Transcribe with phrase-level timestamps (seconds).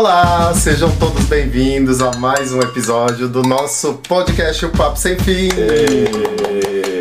[0.00, 5.50] Olá, sejam todos bem-vindos a mais um episódio do nosso podcast O Papo Sem Fim.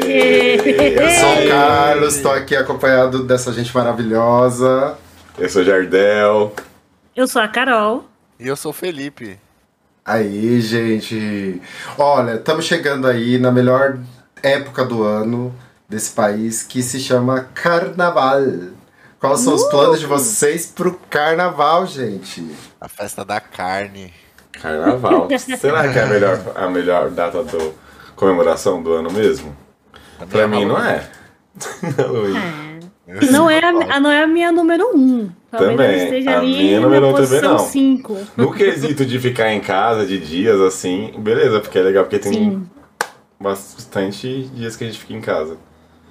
[0.06, 4.98] Eu sou o Carlos, estou aqui acompanhado dessa gente maravilhosa.
[5.38, 6.54] Eu sou o Jardel.
[7.16, 8.04] Eu sou a Carol.
[8.38, 9.40] E eu sou o Felipe.
[10.04, 11.62] Aí, gente.
[11.98, 13.98] Olha, estamos chegando aí na melhor
[14.44, 15.56] época do ano
[15.88, 18.42] desse país que se chama Carnaval.
[19.20, 22.46] Quais são os planos de vocês pro carnaval, gente?
[22.80, 24.14] A festa da carne.
[24.54, 25.28] Carnaval.
[25.60, 27.74] Será que é a melhor, a melhor data do
[28.16, 29.56] comemoração do ano mesmo?
[30.30, 31.10] Pra mim não é.
[32.08, 33.32] Luiz.
[33.32, 35.30] Não é a, não é a minha número um.
[35.50, 36.04] Talvez Também.
[36.04, 37.60] esteja A ali minha na número um também não.
[37.60, 38.18] 5.
[38.38, 42.34] No quesito de ficar em casa de dias assim, beleza, porque é legal, porque tem
[42.34, 42.70] Sim.
[43.40, 45.58] bastante dias que a gente fica em casa.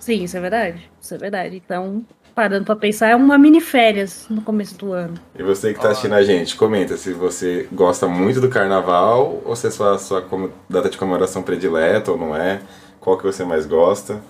[0.01, 0.91] Sim, isso é verdade.
[1.01, 1.63] Isso é verdade.
[1.65, 2.05] Então,
[2.39, 5.15] parando pra pensar, é uma mini férias no começo do ano.
[5.37, 9.57] E você que tá assistindo a gente, comenta se você gosta muito do carnaval ou
[9.57, 10.25] se é sua, sua
[10.71, 12.61] data de comemoração predileta ou não é.
[13.01, 14.21] Qual que você mais gosta.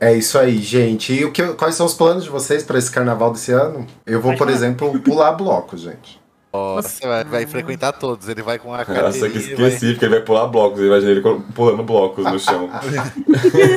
[0.00, 1.12] É isso aí, gente.
[1.12, 3.86] E o que, quais são os planos de vocês para esse carnaval desse ano?
[4.06, 4.52] Eu vou, por falar.
[4.52, 6.21] exemplo, pular blocos, gente.
[6.52, 8.28] Nossa, vai, vai frequentar todos.
[8.28, 10.80] Ele vai com a Nossa, que específico, ele vai pular blocos.
[10.80, 11.22] Eu imaginei ele
[11.54, 12.68] pulando blocos no chão.
[12.68, 13.12] vai-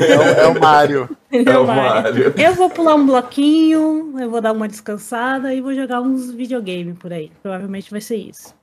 [0.09, 1.09] É, o, é o Mário.
[1.31, 1.75] É o Vai.
[1.75, 2.33] Mário.
[2.37, 6.97] Eu vou pular um bloquinho, eu vou dar uma descansada e vou jogar uns videogames
[6.97, 7.31] por aí.
[7.41, 8.53] Provavelmente vai ser isso.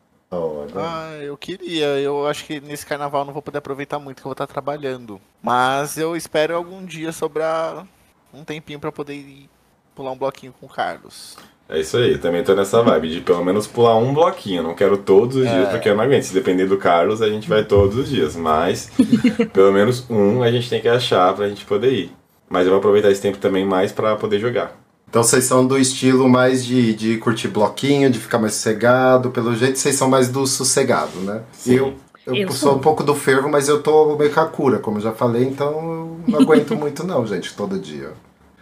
[0.77, 1.87] Ah, eu queria.
[1.99, 5.21] Eu acho que nesse carnaval não vou poder aproveitar muito, que eu vou estar trabalhando.
[5.43, 7.87] Mas eu espero algum dia sobrar
[8.33, 9.51] um tempinho pra poder ir
[9.95, 11.37] pular um bloquinho com o Carlos.
[11.73, 14.59] É isso aí, também tô nessa vibe de pelo menos pular um bloquinho.
[14.59, 15.70] Eu Não quero todos os dias, É.
[15.70, 16.25] porque eu não aguento.
[16.25, 18.37] Se depender do Carlos, a gente vai todos os dias.
[18.37, 18.91] Mas
[19.55, 22.12] pelo menos um a gente tem que achar pra gente poder ir.
[22.50, 24.77] Mas eu vou aproveitar esse tempo também mais pra poder jogar.
[25.09, 29.31] Então vocês são do estilo mais de, de curtir bloquinho, de ficar mais sossegado.
[29.31, 31.41] Pelo jeito, vocês são mais do sossegado, né?
[31.53, 31.75] Sim.
[31.77, 31.94] Eu,
[32.27, 32.77] eu, Eu sou sou.
[32.77, 35.44] um pouco do fervo, mas eu tô meio com a cura, como eu já falei,
[35.44, 38.10] então eu não aguento muito não, gente, todo dia.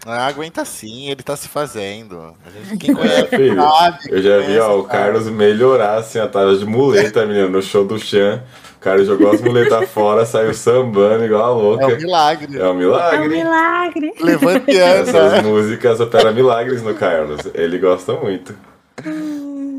[0.06, 2.34] Ah, aguenta sim, ele tá se fazendo.
[2.44, 3.98] A gente, quem conhece É, filho, sabe.
[4.08, 4.84] eu já vi ó, o.
[4.84, 8.42] Carlos melhorar assim, a tava de muleta, menino, no show do Chan.
[8.76, 11.50] O cara jogou as muletas fora, saiu sambando igual a
[11.82, 11.96] É um louca.
[11.96, 12.58] milagre.
[12.58, 12.74] É um
[13.10, 13.28] É um milagre.
[13.28, 14.14] milagre.
[14.20, 15.42] Levante Essas anda.
[15.42, 17.40] músicas operam milagres no Carlos.
[17.54, 18.54] Ele gosta muito.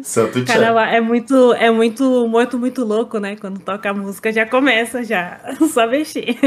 [0.04, 0.44] Santo.
[0.46, 3.36] Carnaval é muito, é muito morto, muito louco, né?
[3.36, 5.40] Quando toca a música já começa já.
[5.74, 6.38] Só mexer.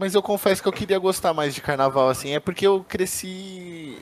[0.00, 2.34] Mas eu confesso que eu queria gostar mais de carnaval, assim.
[2.34, 3.98] É porque eu cresci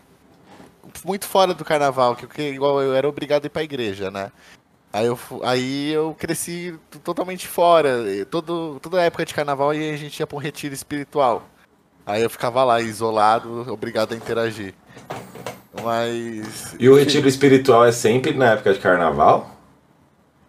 [1.04, 4.31] muito fora do carnaval, que igual eu era obrigado a ir pra igreja, né?
[4.92, 8.08] Aí eu, aí eu cresci totalmente fora.
[8.14, 11.42] E Todo, toda época de carnaval aí a gente ia pra um retiro espiritual.
[12.06, 14.75] Aí eu ficava lá, isolado, obrigado a interagir.
[15.82, 16.76] Mas.
[16.78, 19.57] E o retiro espiritual é sempre na época de carnaval?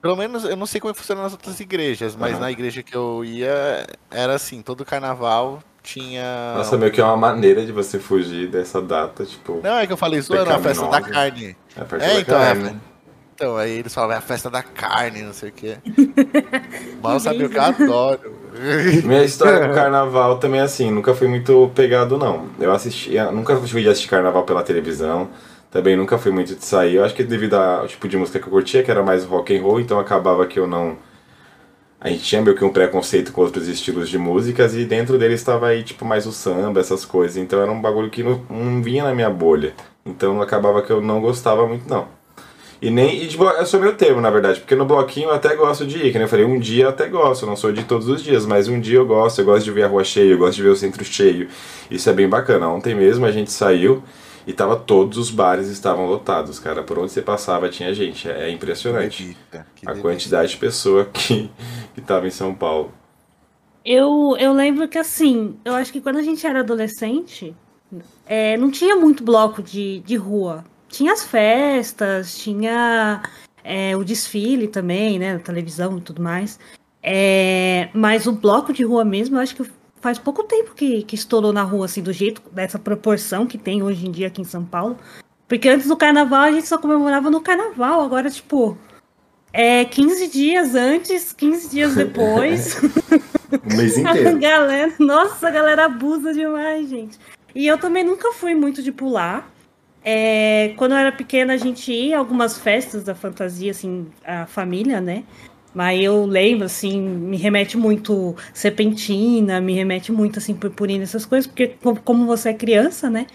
[0.01, 2.41] Pelo menos eu não sei como funciona nas outras igrejas, mas Aham.
[2.41, 6.53] na igreja que eu ia era assim, todo carnaval tinha.
[6.55, 9.59] Nossa, meio que é uma maneira de você fugir dessa data, tipo.
[9.63, 11.55] Não, é que eu falei zoando, a festa da carne.
[11.75, 12.81] É, perto É, da então, é, carne.
[13.35, 15.77] Então, aí eles falam, é a festa da carne, não sei o quê.
[17.01, 18.35] Mal sabe o que eu adoro.
[19.05, 22.47] Minha história com carnaval também é assim, nunca fui muito pegado, não.
[22.59, 25.29] Eu assistia, nunca fui de assistir carnaval pela televisão,
[25.71, 26.95] também nunca fui muito de sair.
[26.95, 29.55] Eu acho que devido ao tipo de música que eu curtia, que era mais rock
[29.55, 30.97] and roll, então acabava que eu não.
[32.01, 35.33] A gente tinha meio que um preconceito com outros estilos de músicas e dentro dele
[35.33, 37.35] estava aí, tipo, mais o samba, essas coisas.
[37.35, 39.73] Então era um bagulho que não, não vinha na minha bolha.
[40.05, 42.07] Então acabava que eu não gostava muito, não.
[42.81, 43.23] E nem.
[43.23, 45.85] E de blo- eu sou meu termo, na verdade, porque no bloquinho eu até gosto
[45.85, 48.07] de ir, que nem eu falei, um dia eu até gosto, não sou de todos
[48.07, 50.37] os dias, mas um dia eu gosto, eu gosto de ver a rua cheia, eu
[50.37, 51.49] gosto de ver o centro cheio.
[51.91, 52.69] Isso é bem bacana.
[52.69, 54.01] Ontem mesmo a gente saiu
[54.49, 56.81] e tava todos os bares estavam lotados, cara.
[56.81, 58.27] Por onde você passava tinha gente.
[58.27, 61.51] É impressionante Delícia, que a quantidade de pessoa que,
[61.93, 62.91] que tava em São Paulo.
[63.85, 67.55] Eu, eu lembro que assim, eu acho que quando a gente era adolescente,
[68.25, 70.65] é, não tinha muito bloco de, de rua.
[70.87, 73.21] Tinha as festas, tinha
[73.63, 75.33] é, o desfile também, né?
[75.33, 76.59] Na televisão e tudo mais.
[77.03, 79.61] É, mas o bloco de rua mesmo, eu acho que
[80.01, 83.83] faz pouco tempo que, que estourou na rua, assim, do jeito, dessa proporção que tem
[83.83, 84.97] hoje em dia aqui em São Paulo.
[85.47, 88.77] Porque antes do carnaval a gente só comemorava no carnaval, agora, tipo,
[89.51, 92.77] é 15 dias antes, 15 dias depois.
[92.77, 94.39] O mês A inteiro.
[94.39, 97.17] galera, nossa, a galera abusa demais, gente.
[97.55, 99.51] E eu também nunca fui muito de pular.
[100.05, 104.45] É, quando eu era pequena, a gente ia a algumas festas da fantasia, assim, a
[104.45, 105.23] família, né?
[105.79, 111.47] Mas eu lembro, assim, me remete muito serpentina, me remete muito, assim, purpurina, essas coisas,
[111.47, 113.27] porque co- como você é criança, né?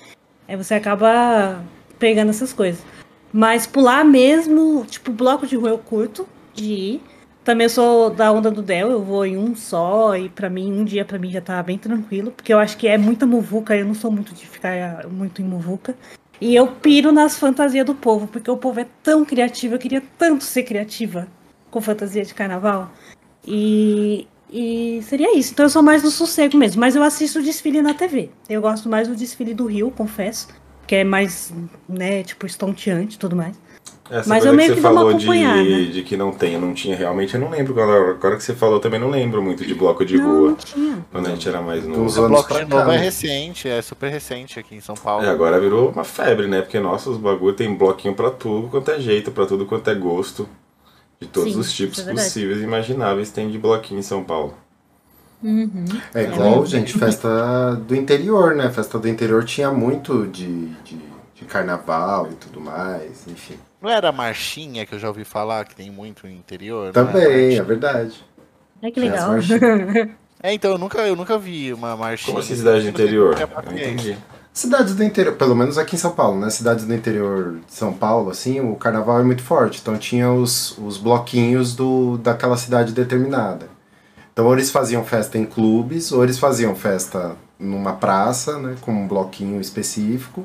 [0.46, 1.64] Aí você acaba
[1.98, 2.84] pegando essas coisas.
[3.32, 7.02] Mas pular mesmo, tipo, bloco de rua eu curto de ir.
[7.42, 10.84] Também sou da onda do Del, eu vou em um só e para mim, um
[10.84, 13.86] dia para mim já tá bem tranquilo, porque eu acho que é muita muvuca, eu
[13.86, 15.96] não sou muito de ficar muito em muvuca.
[16.38, 20.02] E eu piro nas fantasias do povo, porque o povo é tão criativo, eu queria
[20.18, 21.26] tanto ser criativa
[21.74, 22.88] com fantasia de carnaval.
[23.44, 25.52] E, e seria isso.
[25.52, 28.30] Então eu sou mais do sossego mesmo, mas eu assisto o desfile na TV.
[28.48, 30.48] Eu gosto mais do desfile do Rio, confesso,
[30.86, 31.52] que é mais,
[31.88, 33.56] né, tipo, estonteante e tudo mais.
[34.08, 36.74] Essa Mas eu meio que que você uma falou de, de que não tem, não
[36.74, 37.72] tinha realmente, eu não lembro.
[37.72, 40.48] Agora, agora que você falou, eu também não lembro muito de bloco de não, rua.
[40.50, 41.06] não tinha.
[41.10, 42.02] Quando a gente era mais novo.
[42.02, 45.24] anos O bloco pra de novo é recente, é super recente aqui em São Paulo.
[45.24, 46.60] É, agora virou uma febre, né?
[46.60, 49.94] Porque, nossa, os bagulho tem bloquinho pra tudo quanto é jeito, pra tudo quanto é
[49.94, 50.46] gosto.
[51.20, 54.54] De todos Sim, os tipos é possíveis e imagináveis tem de bloquinho em São Paulo.
[55.42, 55.84] Uhum.
[56.14, 58.70] É igual, gente, festa do interior, né?
[58.70, 60.98] Festa do interior tinha muito de, de,
[61.34, 63.58] de carnaval e tudo mais, enfim.
[63.80, 66.84] Não era a marchinha que eu já ouvi falar, que tem muito no interior?
[66.84, 67.06] não é?
[67.06, 68.24] Também, é verdade.
[68.82, 69.34] Ai, que legal.
[70.42, 72.26] É, então, eu nunca, eu nunca vi uma marchinha.
[72.26, 73.34] Como assim, cidade do interior?
[73.40, 74.18] É Eu entendi.
[74.54, 76.48] Cidades do interior, pelo menos aqui em São Paulo, né?
[76.48, 79.80] Cidades do interior de São Paulo, assim, o carnaval é muito forte.
[79.82, 83.66] Então tinha os, os bloquinhos do, daquela cidade determinada.
[84.32, 88.76] Então ou eles faziam festa em clubes, ou eles faziam festa numa praça, né?
[88.80, 90.44] Com um bloquinho específico.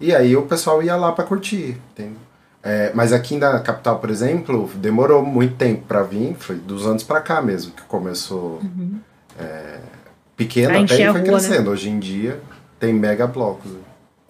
[0.00, 2.18] E aí o pessoal ia lá pra curtir, entendeu?
[2.60, 7.04] É, mas aqui na capital, por exemplo, demorou muito tempo pra vir, foi dos anos
[7.04, 8.60] pra cá mesmo que começou
[9.38, 9.78] é,
[10.36, 11.22] pequeno até e foi rua, né?
[11.22, 11.70] crescendo.
[11.70, 12.42] Hoje em dia
[12.78, 13.72] tem mega blocos.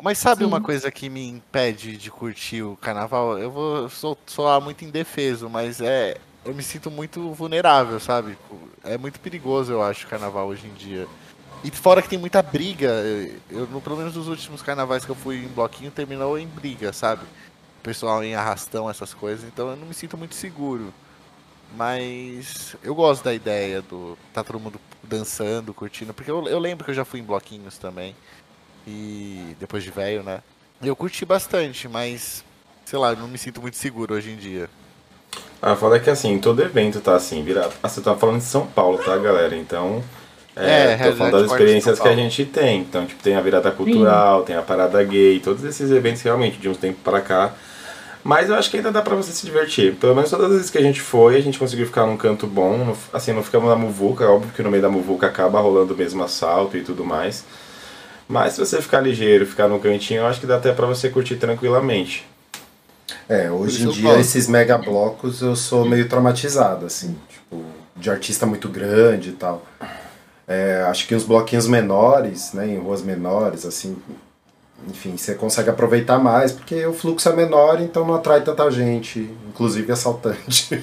[0.02, 0.46] Mas sabe Sim.
[0.46, 3.38] uma coisa que me impede de curtir o carnaval?
[3.38, 6.16] Eu vou sou, soar muito indefeso, mas é.
[6.44, 8.38] Eu me sinto muito vulnerável, sabe?
[8.84, 11.08] É muito perigoso, eu acho, o carnaval hoje em dia.
[11.64, 13.02] E fora que tem muita briga,
[13.50, 16.92] eu, no, pelo menos nos últimos carnavais que eu fui em bloquinho, terminou em briga,
[16.92, 17.22] sabe?
[17.81, 20.94] O pessoal em arrastão, essas coisas, então eu não me sinto muito seguro.
[21.75, 26.85] Mas eu gosto da ideia do tá todo mundo dançando, curtindo, porque eu, eu lembro
[26.85, 28.14] que eu já fui em bloquinhos também.
[28.87, 30.43] E depois de velho, né?
[30.82, 32.44] Eu curti bastante, mas
[32.85, 34.69] sei lá, eu não me sinto muito seguro hoje em dia.
[35.61, 37.75] Ah, foda que assim, todo evento tá assim, virado.
[37.82, 39.56] Ah, você tá falando de São Paulo, tá, galera?
[39.56, 40.03] Então.
[40.55, 42.81] É, É, tô falando das experiências que a gente tem.
[42.81, 46.69] Então, tipo, tem a virada cultural, tem a parada gay, todos esses eventos realmente, de
[46.69, 47.55] uns tempos pra cá.
[48.26, 49.94] Mas eu acho que ainda dá pra você se divertir.
[49.94, 52.44] Pelo menos todas as vezes que a gente foi, a gente conseguiu ficar num canto
[52.44, 52.76] bom.
[52.76, 55.94] não- assim, não ficamos na muvuca, é óbvio que no meio da muvuca acaba rolando
[55.94, 57.44] o mesmo assalto e tudo mais.
[58.26, 61.08] Mas se você ficar ligeiro, ficar no cantinho, eu acho que dá até pra você
[61.08, 62.26] curtir tranquilamente.
[63.28, 67.62] É, hoje em dia esses mega blocos eu sou meio traumatizado, assim, tipo,
[67.94, 69.64] de artista muito grande e tal.
[70.49, 73.96] É, acho que os bloquinhos menores, né, em ruas menores, assim,
[74.88, 79.20] enfim, você consegue aproveitar mais, porque o fluxo é menor, então não atrai tanta gente,
[79.49, 80.82] inclusive assaltante.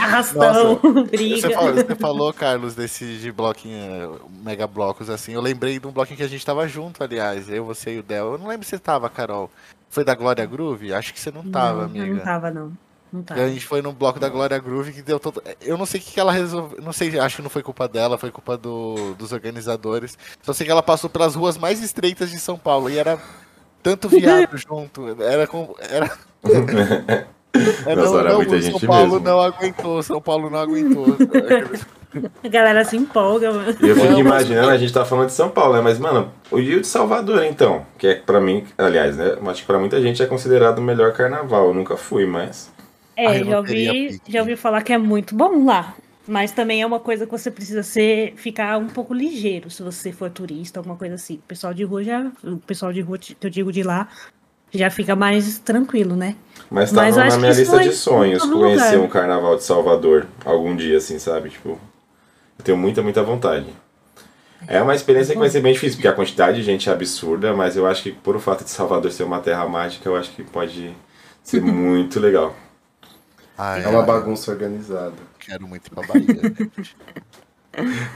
[0.00, 0.80] Arrastão,
[1.10, 1.36] briga.
[1.36, 5.32] Você falou, você falou, Carlos, desse de bloquinho, mega blocos assim.
[5.32, 7.48] Eu lembrei de um bloquinho que a gente tava junto, aliás.
[7.48, 8.32] Eu, você e o Del.
[8.32, 9.50] Eu não lembro se você tava, Carol.
[9.88, 10.92] Foi da Glória Groove?
[10.92, 12.06] Acho que você não tava, não, amiga.
[12.06, 12.72] Eu não tava, não.
[13.14, 13.40] Não E tava.
[13.42, 15.40] a gente foi no bloco da Glória Groove que deu todo.
[15.62, 16.82] Eu não sei o que ela resolveu.
[16.82, 20.18] Não sei, acho que não foi culpa dela, foi culpa do, dos organizadores.
[20.42, 23.16] Só sei que ela passou pelas ruas mais estreitas de São Paulo e era
[23.84, 25.22] tanto viado junto.
[25.22, 25.74] Era com.
[25.88, 26.10] Era.
[27.86, 29.20] É, Nossa, não, era não, muita o gente São Paulo mesmo.
[29.24, 31.06] não aguentou, São Paulo não aguentou.
[32.42, 33.76] A galera se empolga, mano.
[33.80, 35.80] E eu fico mas- imaginando, a gente tá falando de São Paulo, né?
[35.80, 39.36] Mas, mano, o Rio de Salvador, então, que é pra mim, aliás, né?
[39.46, 41.68] Acho que pra muita gente é considerado o melhor carnaval.
[41.68, 42.72] Eu nunca fui, mas.
[43.16, 45.94] É, já ouvi, já ouvi falar que é muito bom lá.
[46.26, 50.10] Mas também é uma coisa que você precisa ser, ficar um pouco ligeiro se você
[50.10, 51.34] for turista, alguma coisa assim.
[51.34, 52.32] O pessoal de rua já.
[52.42, 54.08] O pessoal de rua que eu digo de lá
[54.72, 56.34] já fica mais tranquilo, né?
[56.70, 58.98] Mas tá Mas na minha lista de sonhos conhecer lugar.
[58.98, 61.50] um carnaval de Salvador algum dia, assim, sabe?
[61.50, 61.78] Tipo,
[62.58, 63.66] eu tenho muita, muita vontade.
[64.66, 67.52] É uma experiência que vai ser bem difícil, porque a quantidade de gente é absurda,
[67.52, 70.30] mas eu acho que por o fato de Salvador ser uma terra mágica, eu acho
[70.30, 70.94] que pode
[71.42, 72.56] ser muito legal.
[73.56, 75.12] Ai, É uma ai, bagunça organizada.
[75.38, 76.26] quero muito ir pra Bahia.
[76.26, 76.96] gente.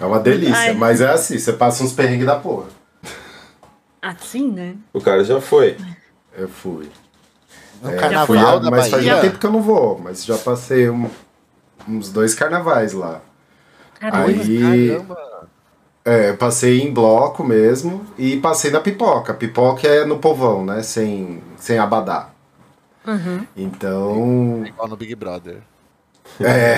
[0.00, 0.75] É uma delícia, Ai.
[0.75, 2.66] mas é assim, você passa uns perrengues da porra.
[4.00, 4.76] Assim, né?
[4.92, 5.76] O cara já foi.
[6.37, 6.88] Eu fui.
[7.83, 9.14] No É, carnaval fui da mas faz Bahia.
[9.16, 11.11] já tempo que eu não vou, mas já passei um-
[11.88, 13.21] uns dois carnavais lá.
[13.99, 14.26] Caramba.
[14.28, 15.28] Aí- Caramba.
[16.04, 19.35] É, eu passei em bloco mesmo e passei na pipoca.
[19.35, 20.83] Pipoca é no povão, né?
[20.83, 22.30] Sem, sem abadá.
[23.09, 23.47] Uhum.
[23.57, 24.62] Então.
[24.67, 25.59] Igual no Big Brother.
[26.41, 26.77] É,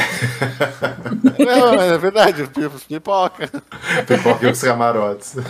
[1.45, 3.51] Não, é verdade, os pipoca.
[4.07, 5.37] pipoca e os camarotes.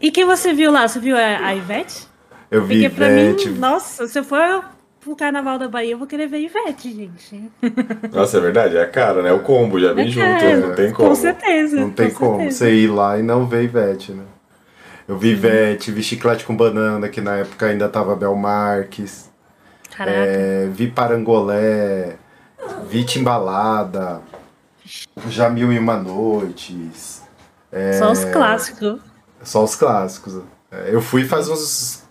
[0.00, 0.86] E quem você viu lá?
[0.86, 2.06] Você viu a, a Ivete?
[2.52, 3.48] Eu vi Porque pra Ivete.
[3.48, 4.64] mim, nossa, se eu for
[5.00, 7.50] pro carnaval da Bahia, eu vou querer ver Ivete, gente.
[8.12, 9.32] Nossa, é verdade, é caro, né?
[9.32, 11.08] O combo já vem É junto, caro, não tem como.
[11.08, 11.80] Com certeza.
[11.80, 12.58] Não tem com como certeza.
[12.58, 14.22] você ir lá e não ver Ivete, né?
[15.08, 19.27] Eu vi Ivete, vi Chiclete com Banana, que na época ainda tava Bel Marques.
[19.98, 20.16] Caraca.
[20.16, 22.14] É, vi Parangolé,
[22.88, 24.20] vi Timbalada,
[25.28, 27.22] Já Mil e Uma Noites.
[27.98, 29.00] Só os clássicos.
[29.42, 30.40] Só os clássicos.
[30.70, 32.04] É, eu fui faz uns.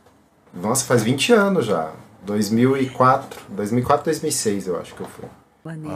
[0.53, 1.91] Nossa, faz 20 anos já.
[2.23, 3.39] 2004.
[3.49, 5.25] 2004, 2006 eu acho que eu fui.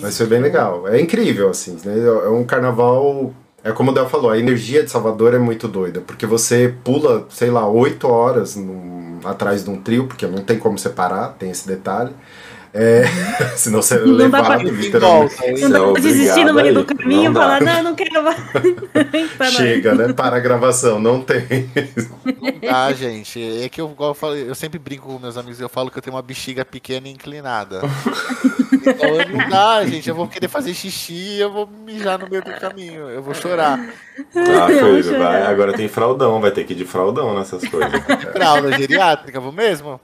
[0.01, 0.87] Mas foi bem legal.
[0.87, 1.77] É incrível, assim.
[1.83, 1.93] né?
[2.25, 3.33] É um carnaval.
[3.63, 6.01] É como o Del falou, a energia de Salvador é muito doida.
[6.01, 10.57] Porque você pula, sei lá, oito horas num- atrás de um trio, porque não tem
[10.59, 12.11] como separar, tem esse detalhe.
[12.73, 13.03] É,
[13.57, 15.61] senão você é Não dá pra- levado, Em literalmente.
[15.61, 17.39] Não dá Não, pra desistir no meio do caminho e Não dá.
[17.41, 18.37] falar, não, não quero mais.
[19.37, 19.51] Tá, não.
[19.51, 20.13] Chega, né?
[20.13, 21.69] Para a gravação, não tem.
[22.71, 25.63] Ah, gente, é que eu, igual eu, falei, eu sempre brinco com meus amigos e
[25.63, 27.81] eu falo que eu tenho uma bexiga pequena e inclinada.
[28.85, 29.09] então
[29.39, 30.07] não dá, gente.
[30.09, 33.09] Eu vou querer fazer xixi e eu vou mijar no meio do caminho.
[33.09, 33.79] Eu vou chorar.
[34.35, 35.43] Ah, filho, vai.
[35.43, 37.91] Agora tem fraldão, vai ter que ir de fraldão nessas coisas.
[38.33, 39.99] Fralda geriátrica, vou mesmo?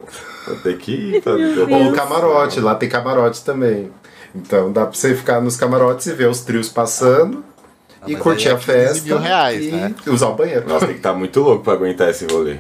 [0.48, 1.32] Vai ter que ir, tá?
[1.32, 3.92] Ou o camarote, lá tem camarote também.
[4.36, 7.44] Então dá pra você ficar nos camarotes e ver os trios passando
[8.06, 9.96] e mas curtir é a 15 festa mil reais, e né?
[10.06, 10.68] usar o banheiro.
[10.68, 12.58] Nossa, tem que estar muito louco pra aguentar esse rolê.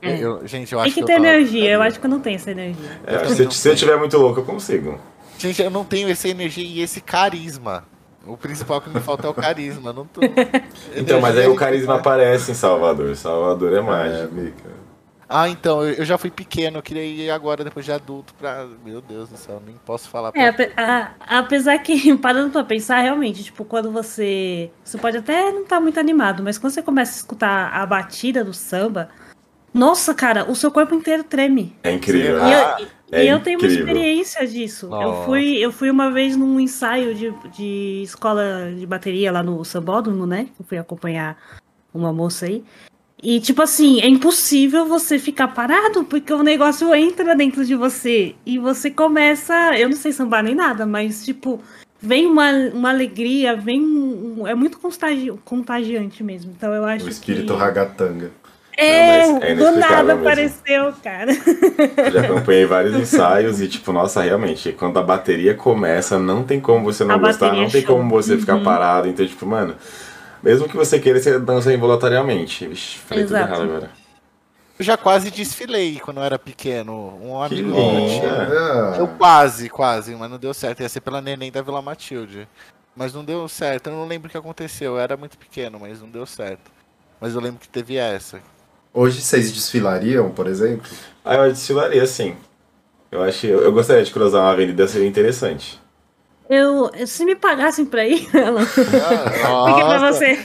[0.00, 0.18] É.
[0.18, 1.70] Eu- gente, eu Tem acho que eu- ter eu- energia.
[1.72, 2.90] Eu acho que eu não tenho essa energia.
[3.06, 3.76] É, se, se eu tenho.
[3.76, 4.98] tiver muito louco, eu consigo.
[5.44, 7.84] Gente, eu não tenho essa energia e esse carisma.
[8.26, 9.92] O principal que me falta é o carisma.
[9.92, 10.22] Não tô...
[10.96, 13.14] Então, mas aí o carisma aparece em Salvador.
[13.14, 14.34] Salvador é É, mágico.
[14.34, 14.70] Mica.
[15.28, 18.66] Ah, então, eu já fui pequeno, eu queria ir agora, depois de adulto, pra.
[18.84, 22.64] Meu Deus do céu, nem posso falar pra É, ape- a- apesar que, parando pra
[22.64, 24.70] pensar, realmente, tipo, quando você.
[24.82, 28.42] Você pode até não estar muito animado, mas quando você começa a escutar a batida
[28.44, 29.08] do samba,
[29.72, 31.74] nossa, cara, o seu corpo inteiro treme.
[31.82, 32.38] É incrível.
[32.38, 33.86] E Ah, eu, é e eu tenho uma incrível.
[33.86, 34.88] experiência disso.
[34.92, 39.64] Eu fui, eu fui uma vez num ensaio de, de escola de bateria lá no
[39.64, 40.48] Sambódromo, né?
[40.58, 41.36] Eu fui acompanhar
[41.92, 42.64] uma moça aí.
[43.22, 48.34] E, tipo assim, é impossível você ficar parado, porque o negócio entra dentro de você.
[48.44, 49.54] E você começa.
[49.78, 51.58] Eu não sei sambar nem nada, mas, tipo,
[52.02, 53.80] vem uma, uma alegria, vem.
[53.80, 56.52] um- é muito constagi- contagiante mesmo.
[56.54, 57.58] Então eu acho O espírito que.
[57.58, 58.30] ragatanga.
[58.76, 60.20] É, Não, é do nada mesmo.
[60.20, 61.30] apareceu, cara.
[61.32, 66.60] Eu já acompanhei vários ensaios e, tipo, nossa, realmente, quando a bateria começa, não tem
[66.60, 67.96] como você não A gostar, não tem show.
[67.96, 68.64] como você ficar Uhum.
[68.64, 69.06] parado.
[69.08, 69.76] Então, tipo, mano,
[70.42, 72.66] mesmo que você queira, você dança involuntariamente.
[72.66, 73.52] Vixe, falei tudo Exato.
[73.52, 73.90] errado agora.
[74.76, 77.16] Eu já quase desfilei quando eu era pequeno.
[77.22, 78.96] Um amigo meu tinha.
[78.98, 80.80] Eu quase, quase, mas não deu certo.
[80.80, 82.48] Ia ser pela neném da Vila Matilde.
[82.96, 83.88] Mas não deu certo.
[83.88, 84.94] Eu não lembro o que aconteceu.
[84.94, 86.72] Eu era muito pequeno, mas não deu certo.
[87.20, 88.40] Mas eu lembro que teve essa.
[88.94, 90.88] Hoje vocês desfilariam, por exemplo?
[91.24, 92.36] Aí eu desfilaria, sim.
[93.10, 95.82] Eu acho, eu, eu gostaria de cruzar uma avenida, seria interessante.
[96.48, 98.60] Eu, se me pagassem pra ir, ela.
[98.62, 100.38] Ah, Porque pra você.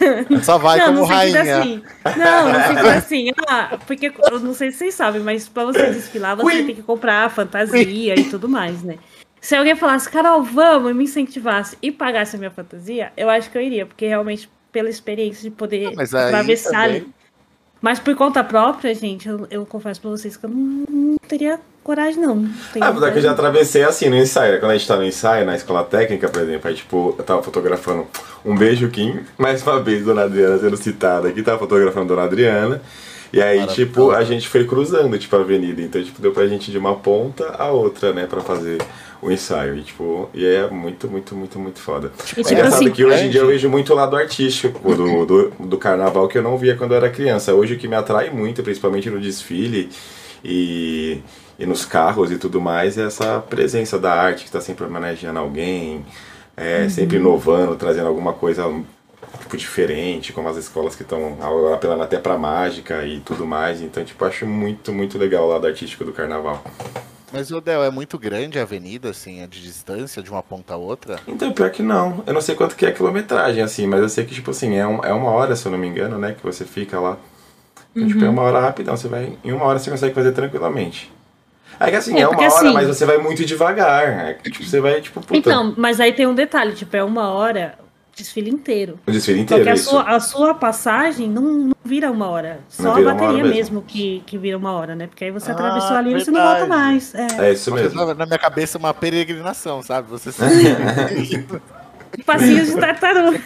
[0.43, 1.59] Só vai não, como sentido rainha.
[1.59, 1.83] assim.
[2.17, 3.31] Não, no sentido assim.
[3.47, 6.81] Ah, porque eu não sei se vocês sabem, mas pra você desfilar, você tem que
[6.83, 8.97] comprar a fantasia e tudo mais, né?
[9.41, 13.49] Se alguém falasse, Carol, vamos, e me incentivasse e pagasse a minha fantasia, eu acho
[13.49, 17.13] que eu iria, porque realmente, pela experiência de poder Mas aí atravessar também- ali.
[17.81, 21.59] Mas por conta própria, gente, eu, eu confesso pra vocês que eu não, não teria
[21.83, 22.35] coragem, não.
[22.35, 24.53] Não Ah, mas é que eu já atravessei assim no ensaio.
[24.53, 24.57] né?
[24.59, 27.41] Quando a gente tá no ensaio, na escola técnica, por exemplo, aí tipo, eu tava
[27.41, 28.05] fotografando
[28.45, 32.81] um beijo, Kim, mais uma vez Dona Adriana sendo citada aqui, tava fotografando Dona Adriana.
[33.31, 35.81] E aí, tipo, a gente foi cruzando, tipo, a avenida.
[35.81, 38.79] Então, tipo, deu pra gente ir de uma ponta a outra, né, pra fazer
[39.21, 39.77] o ensaio.
[39.77, 42.11] E, tipo, e é muito, muito, muito, muito foda.
[42.19, 45.25] É tipo engraçado assim, que hoje em dia eu vejo muito o lado artístico do,
[45.25, 47.53] do, do carnaval que eu não via quando eu era criança.
[47.53, 49.89] Hoje o que me atrai muito, principalmente no desfile
[50.43, 51.19] e,
[51.59, 55.37] e nos carros e tudo mais, é essa presença da arte que está sempre homenageando
[55.39, 56.05] alguém,
[56.57, 56.89] é, Uhum.
[56.89, 58.65] sempre inovando, trazendo alguma coisa
[59.39, 61.37] tipo, diferente, como as escolas que estão
[61.73, 63.81] apelando até pra mágica e tudo mais.
[63.81, 66.63] Então, tipo, acho muito, muito legal o lado artístico do carnaval.
[67.31, 70.73] Mas, o Del, é muito grande a avenida, assim, a de distância de uma ponta
[70.73, 71.19] a outra?
[71.27, 72.23] Então, pior que não.
[72.25, 74.75] Eu não sei quanto que é a quilometragem, assim, mas eu sei que, tipo assim,
[74.77, 77.17] é, um- é uma hora, se eu não me engano, né, que você fica lá.
[77.95, 78.25] Então, tipo, Uhum.
[78.27, 79.37] é uma hora rapidão, você vai...
[79.43, 81.11] Em uma hora você consegue fazer tranquilamente.
[81.79, 84.29] É que assim, É, é, uma hora, assim- mas você vai muito devagar.
[84.29, 85.37] É que, tipo, você vai, tipo, puta...
[85.37, 87.77] Então, mas aí tem um detalhe, tipo, é uma hora
[88.15, 88.99] desfile inteiro.
[89.07, 89.89] o desfile Só inteiro, que a isso.
[89.89, 92.59] sua, a sua passagem não, não vira uma hora.
[92.69, 93.49] Só a bateria mesmo.
[93.55, 95.07] mesmo, que, que vira uma hora, né?
[95.07, 97.13] Porque aí você Ah, atravessou ali e você não volta mais.
[97.15, 97.27] É.
[97.49, 98.13] É isso mesmo.
[98.13, 100.09] Na minha cabeça, uma peregrinação, sabe?
[100.09, 100.41] Você se...
[102.25, 103.39] Passinhos de tartaruga.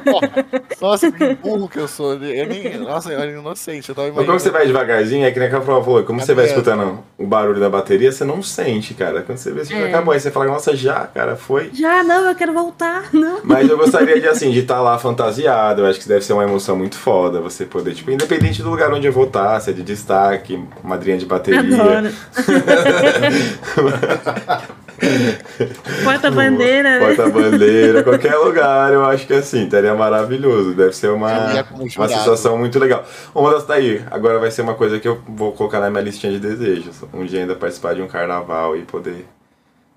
[0.80, 2.14] Nossa, que burro que eu sou.
[2.14, 2.78] Eu nem.
[2.78, 3.88] Nossa, eu era inocente.
[3.88, 6.34] Eu tava Mas como você vai devagarzinho, é que nem a Cafra falou, como você
[6.34, 9.22] vai escutando o barulho da bateria, você não sente, cara.
[9.22, 9.88] Quando você vê, você É.
[9.88, 10.12] acabou.
[10.14, 11.70] Aí você fala, nossa, já, cara, foi.
[11.72, 13.08] Já, não, eu quero voltar.
[13.12, 13.40] Não.
[13.44, 15.82] Mas eu gostaria de, assim, de estar lá fantasiado.
[15.82, 18.92] Eu acho que deve ser uma emoção muito foda você poder, tipo, independente do lugar
[18.92, 21.60] onde eu vou estar, se é de destaque, madrinha de bateria.
[21.60, 22.10] Adoro.
[26.04, 27.06] Porta-bandeira, né?
[27.06, 30.74] Porta-bandeira, qualquer lugar, eu acho que assim, estaria maravilhoso.
[30.74, 33.04] Deve ser uma, como uma sensação muito legal.
[33.34, 36.02] Uma das tá aí, agora vai ser uma coisa que eu vou colocar na minha
[36.02, 37.02] listinha de desejos.
[37.12, 39.26] Um dia ainda participar de um carnaval e poder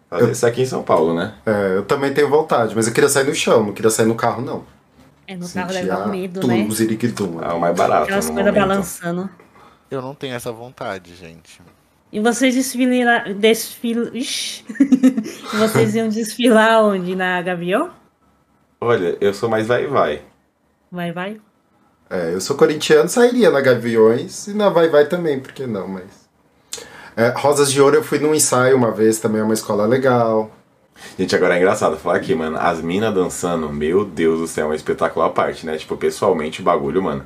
[0.10, 1.34] fazer Eu- isso aqui em São Paulo, né?
[1.46, 4.16] É, eu também tenho vontade, mas eu queria sair no chão, não queria sair no
[4.16, 4.64] carro, não.
[5.28, 6.66] É, no carro deve Sentir dar a medo, tum, né?
[6.68, 7.40] o ziriquidum.
[7.42, 8.04] É o mais barato.
[8.04, 8.68] Aquelas no coisas momento.
[8.70, 9.30] balançando.
[9.90, 11.62] Eu não tenho essa vontade, gente.
[12.14, 13.34] E vocês desfilaram.
[13.34, 14.12] Desfil...
[15.58, 17.16] Vocês iam desfilar onde?
[17.16, 17.90] Na Gavião?
[18.80, 20.22] Olha, eu sou mais vai vai.
[20.92, 21.42] Vai, vai.
[22.08, 25.88] É, eu sou corintiano, sairia na Gaviões e na Vai Vai também, por que não,
[25.88, 26.04] mas...
[27.18, 30.52] É, Rosas de Ouro eu fui num ensaio uma vez, também é uma escola legal.
[31.18, 32.58] Gente, agora é engraçado falar aqui, mano.
[32.60, 35.78] As minas dançando, meu Deus do céu, é um espetáculo à parte, né?
[35.78, 37.26] Tipo, pessoalmente o bagulho, mano.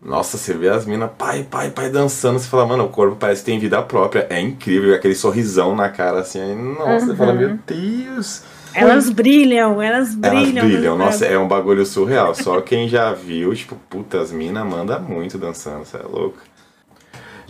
[0.00, 2.38] Nossa, você vê as minas, pai, pai, pai, dançando.
[2.38, 4.26] Você fala, mano, o corpo parece que tem vida própria.
[4.30, 6.40] É incrível, aquele sorrisão na cara, assim.
[6.40, 8.42] Aí, nossa, você fala, meu Deus.
[8.74, 10.58] Elas brilham, elas brilham.
[10.58, 12.34] Elas brilham, nossa, é um bagulho surreal.
[12.34, 16.38] Só quem já viu, tipo, puta, as minas manda muito dançando, você é louco.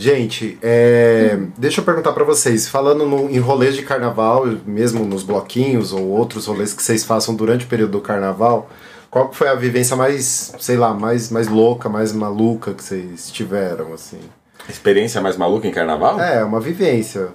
[0.01, 5.25] Gente, é, deixa eu perguntar pra vocês, falando no, em rolês de carnaval, mesmo nos
[5.25, 8.71] bloquinhos ou outros rolês que vocês façam durante o período do carnaval,
[9.11, 13.31] qual que foi a vivência mais, sei lá, mais, mais louca, mais maluca que vocês
[13.31, 14.21] tiveram, assim?
[14.69, 16.21] Experiência mais maluca em carnaval?
[16.21, 17.29] É, uma vivência.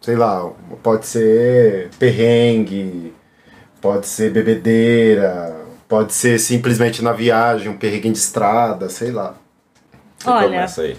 [0.00, 0.50] Sei lá,
[0.82, 3.14] pode ser perrengue,
[3.80, 5.56] pode ser bebedeira,
[5.88, 9.34] pode ser simplesmente na viagem, um perrengue de estrada, sei lá.
[10.18, 10.96] Você Olha, começa aí.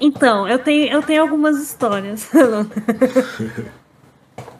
[0.00, 2.28] Então, eu tenho, eu tenho algumas histórias.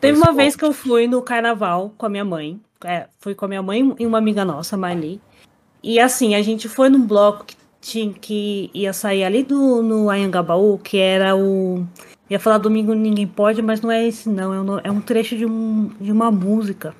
[0.01, 2.61] Teve uma vez que eu fui no carnaval com a minha mãe.
[2.85, 5.21] É, fui com a minha mãe e uma amiga nossa, Marli.
[5.83, 10.11] E assim, a gente foi num bloco que, tinha, que ia sair ali do, no
[10.11, 11.85] Anhangabaú, que era o.
[12.31, 14.53] Ia falar Domingo Ninguém Pode, mas não é esse, não.
[14.53, 16.95] É um, é um trecho de, um, de uma música.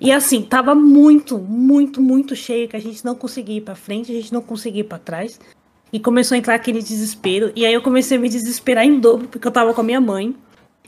[0.00, 4.12] E assim, tava muito, muito, muito cheio que a gente não conseguia ir pra frente,
[4.12, 5.40] a gente não conseguia ir pra trás.
[5.92, 7.50] E começou a entrar aquele desespero.
[7.56, 10.00] E aí eu comecei a me desesperar em dobro, porque eu tava com a minha
[10.00, 10.34] mãe.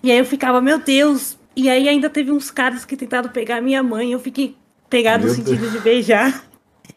[0.02, 1.38] E aí eu ficava, meu Deus.
[1.60, 4.12] E aí ainda teve uns caras que tentaram pegar a minha mãe.
[4.12, 4.56] Eu fiquei
[4.88, 6.42] pegado no Meu sentido de beijar.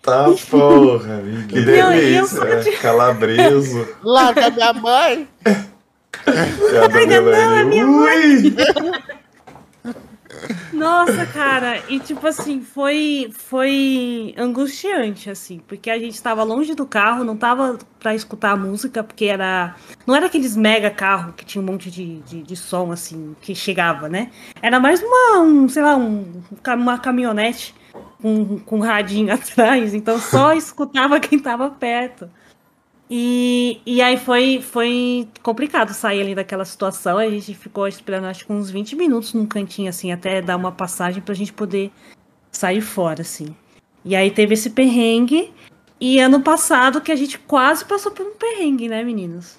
[0.02, 1.47] Tá porra, amiga.
[1.49, 2.78] Que e eu delícia.
[2.80, 3.86] Calabreso.
[4.02, 5.28] Larga minha mãe!
[6.26, 8.56] A Dona não, é minha Ui!
[10.72, 16.86] Nossa, cara, e tipo assim, foi foi angustiante assim, porque a gente tava longe do
[16.86, 19.76] carro, não tava pra escutar a música, porque era
[20.06, 23.56] não era aqueles mega carro que tinha um monte de, de, de som assim que
[23.56, 24.32] chegava, né?
[24.62, 26.42] Era mais uma, um, sei lá, um,
[26.78, 27.76] uma caminhonete
[28.22, 32.30] com, com um radinho atrás, então só escutava quem tava perto.
[33.10, 37.18] E, e aí foi, foi complicado sair ali daquela situação.
[37.18, 40.72] A gente ficou esperando acho que uns 20 minutos num cantinho, assim, até dar uma
[40.72, 41.92] passagem pra gente poder
[42.52, 43.56] sair fora, assim.
[44.06, 45.54] E aí teve esse perrengue.
[46.00, 49.58] E ano passado que a gente quase passou por um perrengue, né, meninos?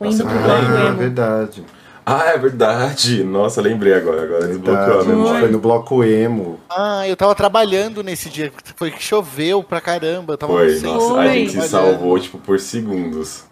[0.00, 0.96] Indo pro bloco emo.
[0.96, 1.64] verdade.
[2.04, 3.22] Ah, é verdade.
[3.22, 4.22] Nossa, lembrei agora.
[4.22, 5.02] Agora desbloqueou a.
[5.02, 5.40] A memória.
[5.40, 6.58] foi no bloco emo.
[6.68, 8.52] Ah, eu tava trabalhando nesse dia.
[8.76, 10.32] Foi que choveu pra caramba.
[10.34, 11.32] Eu tava Foi, no centro, nossa, a Foi.
[11.32, 13.44] gente se salvou, tipo, por segundos.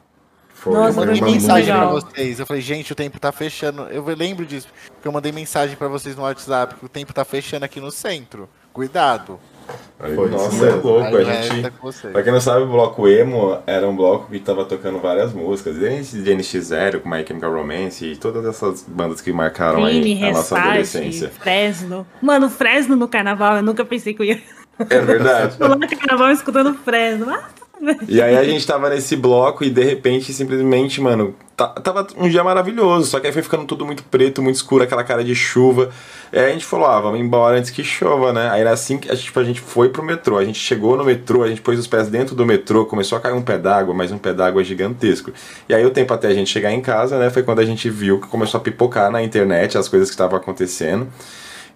[0.54, 1.90] Foi, Nossa, Eu mandei mensagem legal.
[1.92, 2.38] pra vocês.
[2.38, 3.82] Eu falei, gente, o tempo tá fechando.
[3.84, 4.68] Eu lembro disso.
[4.92, 7.90] Porque eu mandei mensagem pra vocês no WhatsApp que o tempo tá fechando aqui no
[7.90, 8.46] centro.
[8.72, 9.40] Cuidado.
[10.02, 11.16] Aí, Foi nossa, é louco.
[11.16, 11.62] A gente.
[11.62, 11.72] tá.
[12.10, 15.76] Pra quem não sabe, o bloco emo era um bloco que tava tocando várias músicas,
[15.76, 20.32] desde NX0, com My Chemical Romance e todas essas bandas que marcaram Crime, aí a
[20.32, 21.28] nossa adolescência.
[21.28, 22.06] Fresno.
[22.22, 24.40] Mano, Fresno no carnaval, eu nunca pensei que eu ia
[24.88, 25.56] É verdade.
[25.58, 27.26] pular no carnaval escutando Fresno.
[27.28, 27.48] Ah,
[28.08, 32.44] E aí a gente tava nesse bloco e de repente, simplesmente, mano, tava um dia
[32.44, 35.90] maravilhoso, só que aí foi ficando tudo muito preto, muito escuro, aquela cara de chuva.
[36.32, 38.50] E aí a gente falou, ah, vamos embora antes que chova, né?
[38.50, 41.42] Aí era assim que tipo, a gente foi pro metrô, a gente chegou no metrô,
[41.42, 44.12] a gente pôs os pés dentro do metrô, começou a cair um pé d'água, mas
[44.12, 45.32] um pé d'água gigantesco.
[45.68, 47.88] E aí o tempo até a gente chegar em casa, né, foi quando a gente
[47.88, 51.08] viu que começou a pipocar na internet as coisas que estavam acontecendo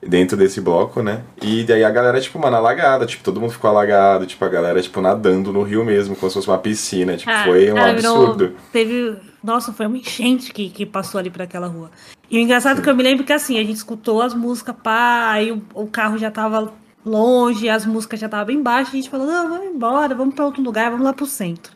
[0.06, 1.22] dentro desse bloco, né?
[1.42, 4.80] E daí a galera, tipo, mano, alagada, tipo, todo mundo ficou alagado, tipo, a galera,
[4.80, 7.86] tipo, nadando no rio mesmo, como se fosse uma piscina, tipo, Ah, foi um virou-
[7.90, 8.52] absurdo.
[8.72, 9.16] Teve.
[9.42, 11.90] Nossa, foi uma enchente que, que passou ali pra aquela rua.
[12.30, 14.74] E o engraçado é que eu me lembro que assim, a gente escutou as músicas,
[14.82, 16.72] pá, aí o, o carro já tava
[17.04, 20.46] longe, as músicas já estavam bem baixas, a gente falou, não, vamos embora, vamos para
[20.46, 21.72] outro lugar, vamos lá pro centro.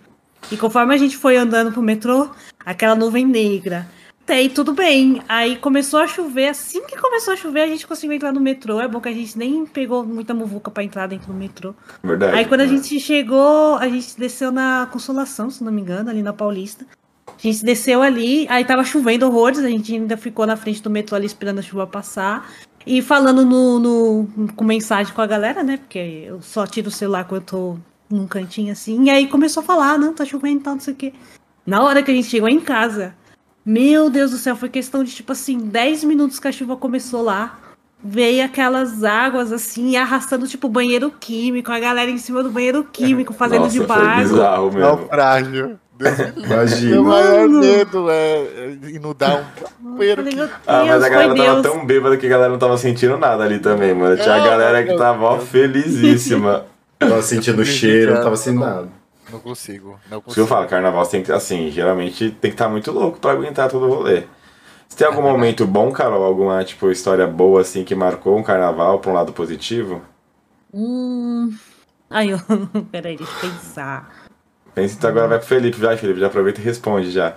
[0.51, 2.31] E conforme a gente foi andando pro metrô,
[2.65, 3.87] aquela nuvem negra.
[4.29, 5.23] Até aí tudo bem.
[5.27, 6.49] Aí começou a chover.
[6.49, 8.79] Assim que começou a chover, a gente conseguiu entrar no metrô.
[8.79, 11.75] É bom que a gente nem pegou muita muvuca para entrar dentro do metrô.
[12.05, 12.37] Verdade.
[12.37, 12.77] Aí quando a né?
[12.77, 16.85] gente chegou, a gente desceu na Consolação, se não me engano, ali na Paulista.
[17.27, 20.91] A gente desceu ali, aí tava chovendo horrores, a gente ainda ficou na frente do
[20.91, 22.51] metrô ali esperando a chuva passar.
[22.87, 25.79] E falando no, no- com mensagem com a galera, né?
[25.79, 27.79] Porque eu só tiro o celular quando eu tô
[28.11, 29.05] num cantinho assim.
[29.05, 31.15] E aí começou a falar, não, tá chovendo e tal, não sei o quê.
[31.65, 33.15] Na hora que a gente chegou em casa,
[33.69, 37.21] meu Deus do céu, foi questão de tipo assim, 10 minutos que a chuva começou
[37.23, 37.59] lá.
[38.03, 43.35] Veio aquelas águas assim, arrastando tipo banheiro químico, a galera em cima do banheiro químico,
[43.35, 44.21] fazendo Nossa, de barco.
[44.21, 44.81] bizarro mesmo.
[44.81, 45.79] Naufrágio.
[46.01, 46.33] Livre.
[46.37, 47.03] Meu Imagina.
[47.03, 49.53] maior medo é inundar
[49.85, 51.63] um banheiro Falei, meu Ah, mas a galera tava Deus.
[51.63, 54.17] tão bêbada que a galera não tava sentindo nada ali também, mano.
[54.17, 56.65] Tinha a galera que tava felizíssima.
[56.99, 58.89] Tava sentindo o cheiro, não tava sentindo nada.
[59.31, 59.99] Não consigo.
[60.11, 60.43] Não consigo.
[60.43, 63.87] eu falo, carnaval tem que, assim, geralmente tem que estar muito louco pra aguentar todo
[63.87, 64.25] o rolê.
[64.89, 66.25] Você tem algum momento bom, Carol?
[66.25, 70.01] Alguma, tipo, história boa, assim, que marcou um carnaval pra um lado positivo?
[70.73, 71.55] Hum.
[72.09, 72.39] Ai, eu...
[72.91, 74.29] peraí, deixa eu pensar.
[74.75, 77.37] Pensa então agora vai pro Felipe, vai, Felipe, já aproveita e responde já.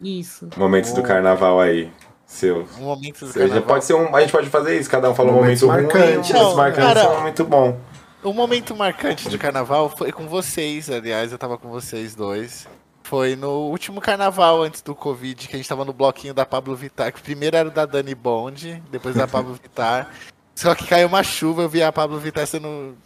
[0.00, 0.48] Isso.
[0.56, 1.90] Momentos do carnaval aí,
[2.26, 2.66] seu.
[2.80, 3.62] Um momento do carnaval.
[3.62, 4.14] pode ser um.
[4.14, 6.94] A gente pode fazer isso, cada um fala um Momentos momento ruim, momentos Não, marcantes
[6.94, 7.78] cara, é um momento bom.
[8.22, 12.66] O momento marcante de carnaval foi com vocês, aliás, eu tava com vocês dois.
[13.04, 16.74] Foi no último carnaval antes do Covid, que a gente tava no bloquinho da Pablo
[16.74, 20.10] Vittar, que primeiro era o da Dani Bond, depois da Pablo Vittar.
[20.54, 22.98] Só que caiu uma chuva, eu vi a Pablo Vittar sendo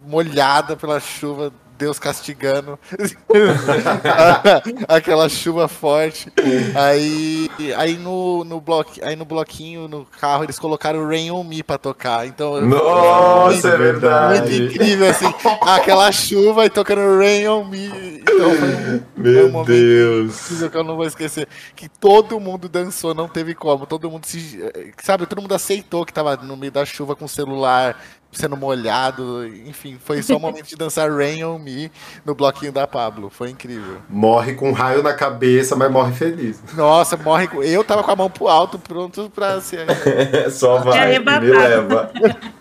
[0.00, 2.78] molhada pela chuva, Deus castigando.
[4.88, 6.32] Aquela chuva forte.
[6.74, 11.62] Aí, aí, no, no bloco, aí no bloquinho, no carro, eles colocaram Rain On Me
[11.62, 12.26] pra tocar.
[12.26, 14.62] Então, Nossa, é muito verdade.
[14.64, 15.32] incrível, assim,
[15.62, 18.22] aquela chuva e tocando Rain On Me.
[18.22, 20.70] Então um, um Meu momento Deus.
[20.70, 21.48] que eu não vou esquecer.
[21.74, 23.86] Que todo mundo dançou, não teve como.
[23.86, 24.60] Todo mundo se.
[25.02, 27.96] Sabe, todo mundo aceitou que tava no meio da chuva com o celular
[28.34, 29.46] sendo molhado.
[29.66, 31.90] Enfim, foi só o momento de dançar Rain On Me
[32.24, 33.30] no bloquinho da Pablo.
[33.30, 33.98] Foi incrível.
[34.08, 36.62] Morre com um raio na cabeça, mas morre feliz.
[36.74, 37.46] Nossa, morre.
[37.48, 39.86] com- Eu tava com a mão pro alto, pronto pra ser.
[40.50, 42.10] Só vai, me leva.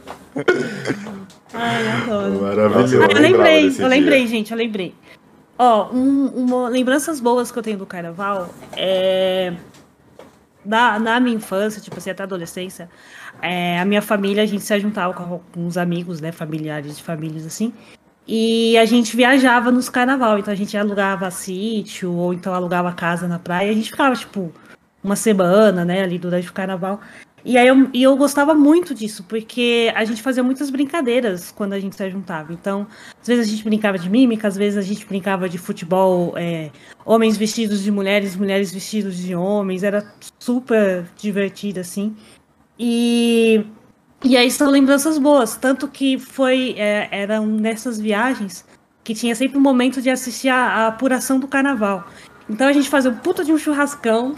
[1.53, 2.29] Ai, adoro.
[2.33, 2.95] Nossa, Maravilhoso.
[2.95, 4.27] eu Eu lembrei, eu lembrei, dia.
[4.27, 4.95] gente, eu lembrei.
[5.57, 9.53] Ó, um, uma, lembranças boas que eu tenho do carnaval é.
[10.65, 12.89] Na, na minha infância, tipo assim, até adolescência,
[13.41, 17.45] é, a minha família, a gente se juntava com alguns amigos, né, familiares de famílias
[17.45, 17.73] assim,
[18.27, 23.27] e a gente viajava nos carnaval, então a gente alugava sítio, ou então alugava casa
[23.27, 24.53] na praia, a gente ficava, tipo,
[25.03, 27.01] uma semana, né, ali durante o carnaval.
[27.45, 31.73] E aí eu, e eu gostava muito disso, porque a gente fazia muitas brincadeiras quando
[31.73, 32.53] a gente se juntava.
[32.53, 32.87] Então,
[33.21, 36.71] às vezes a gente brincava de mímica, às vezes a gente brincava de futebol, é,
[37.05, 42.15] homens vestidos de mulheres, mulheres vestidos de homens, era super divertido, assim.
[42.79, 43.65] E,
[44.23, 48.65] e aí são lembranças boas, tanto que foi, é, eram nessas viagens
[49.03, 52.07] que tinha sempre um momento de assistir a, a apuração do carnaval.
[52.49, 54.35] Então a gente fazia um puta de um churrascão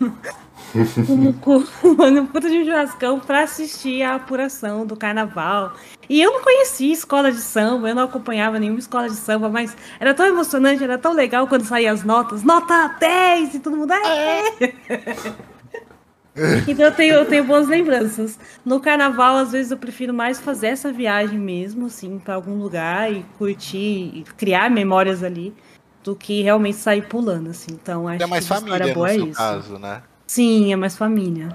[1.08, 5.74] um, um puta de um churrascão pra assistir a apuração do carnaval.
[6.08, 9.76] E eu não conhecia escola de samba, eu não acompanhava nenhuma escola de samba, mas
[9.98, 13.92] era tão emocionante, era tão legal quando saíam as notas, nota 10 e todo mundo.
[13.92, 14.72] "É!"
[16.68, 18.38] então eu tenho, eu tenho boas lembranças.
[18.64, 23.10] No carnaval, às vezes, eu prefiro mais fazer essa viagem mesmo, assim, pra algum lugar
[23.12, 25.54] e curtir, e criar memórias ali,
[26.04, 27.72] do que realmente sair pulando, assim.
[27.72, 29.36] Então, acho É mais que família, história boa no é seu isso.
[29.38, 30.02] caso, né?
[30.26, 31.48] Sim, é mais família.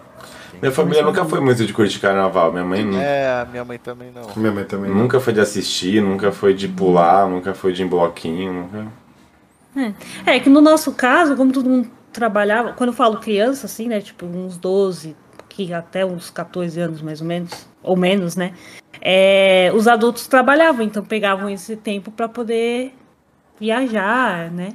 [0.61, 2.51] Minha família nunca foi muito de curtir carnaval.
[2.51, 4.21] Minha mãe nu- É, minha mãe também não.
[4.35, 4.91] Minha mãe também.
[4.91, 8.69] nunca foi de assistir, nunca foi de pular, nunca foi de ir em bloquinho.
[9.73, 9.93] Nunca...
[10.25, 14.01] É que no nosso caso, como todo mundo trabalhava, quando eu falo criança, assim, né?
[14.01, 15.15] Tipo, uns 12,
[15.49, 18.53] que até uns 14 anos mais ou menos, ou menos, né?
[19.03, 22.93] é, os adultos trabalhavam, então pegavam esse tempo para poder
[23.59, 24.73] viajar, né?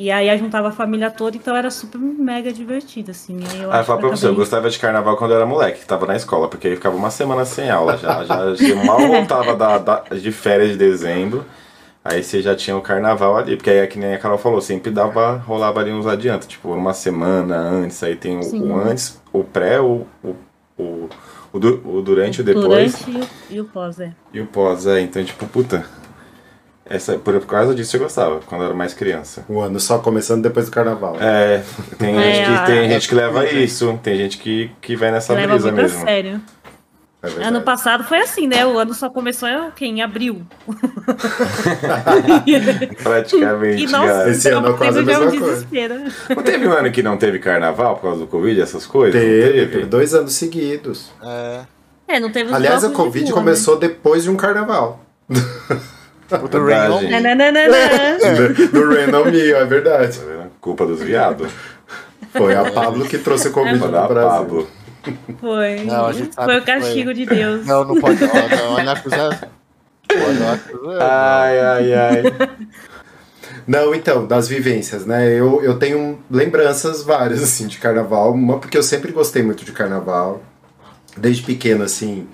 [0.00, 3.36] E aí juntava a família toda, então era super mega divertido, assim.
[3.50, 5.86] Aí eu Ah, que pra você, eu gostava de carnaval quando eu era moleque, que
[5.86, 8.22] tava na escola, porque aí ficava uma semana sem aula já.
[8.24, 11.44] Já, já mal voltava da, da- de férias de dezembro.
[12.04, 14.60] Aí você já tinha o carnaval ali, porque aí é que nem a Carol falou,
[14.60, 19.20] sempre dava, rolava ali uns adiantos, tipo, uma semana antes, aí tem o, o antes,
[19.32, 20.36] o pré, o, o,
[20.78, 21.08] o,
[21.52, 24.12] o, du- o durante, o depois Durante e o pós, é.
[24.32, 25.84] e o pós, é, então tipo, puta.
[26.90, 29.44] Essa, por, por causa disso eu gostava, quando eu era mais criança.
[29.48, 31.16] O ano só começando depois do carnaval.
[31.20, 31.62] É,
[31.98, 35.10] tem, É, gente, que, a- tem gente que leva isso, tem gente que, que vai
[35.10, 36.02] nessa Leva brisa a mesmo.
[36.04, 36.40] sério.
[37.22, 37.44] É, É.
[37.48, 38.64] Ano passado foi assim, né?
[38.64, 39.98] O ano só começou quem?
[39.98, 40.40] em abril.
[43.02, 44.30] Praticamente, E nossa.
[44.30, 45.54] Esse ano é quase a teve já um mesma coisa.
[45.54, 45.94] desespero.
[46.36, 49.14] Não teve um ano que não teve carnaval por causa do Covid, essas coisas?
[49.20, 51.10] Não Teve, teve dois anos seguidos.
[51.22, 51.60] É.
[52.06, 55.00] É, não teve Aliás, a blocos de Covid rua, começou depois de um carnaval.
[56.30, 57.20] O do Né?
[57.20, 57.62] Nananana.
[58.72, 60.18] Do é verdade.
[60.18, 60.46] Tá?
[60.60, 61.50] Culpa dos viados.
[62.32, 64.28] Foi a Pablo que trouxe o Covid da Brasil.
[64.30, 64.68] Pablo.
[65.40, 65.84] Foi.
[65.84, 66.80] Não, a gente sabe foi o que foi.
[66.80, 67.66] castigo de Deus.
[67.66, 68.22] Não, não pode.
[68.24, 69.48] Olha, olha a acusação.
[70.12, 71.00] Olha a acusação.
[71.00, 72.22] Ai, ai, ai.
[73.66, 75.30] Não, então, das vivências, né?
[75.32, 78.32] Eu, eu tenho lembranças várias, assim, de carnaval.
[78.32, 80.42] Uma porque eu sempre gostei muito de carnaval.
[81.16, 82.26] Desde pequeno, assim.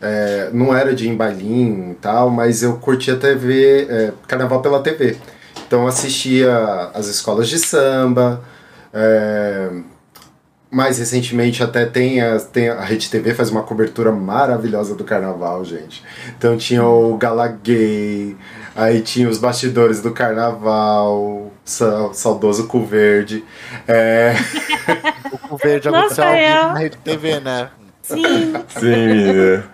[0.00, 4.60] É, não era de ir em bailinho e tal, mas eu curtia TV, é, carnaval
[4.62, 5.16] pela TV.
[5.66, 8.40] Então assistia as escolas de samba.
[8.92, 9.70] é,
[10.70, 15.64] mais recentemente até tem a, tem a Rede TV faz uma cobertura maravilhosa do carnaval,
[15.64, 16.02] gente.
[16.36, 18.36] Então tinha o Gala Gay,
[18.74, 23.44] aí tinha os bastidores do carnaval, sa- saudoso cu verde.
[23.86, 24.34] É,
[25.50, 26.56] O verde Nossa, aconteceu ao é.
[26.60, 27.68] vivo na Rede TV, né?
[28.02, 28.54] Sim.
[28.68, 29.64] Sim, menina.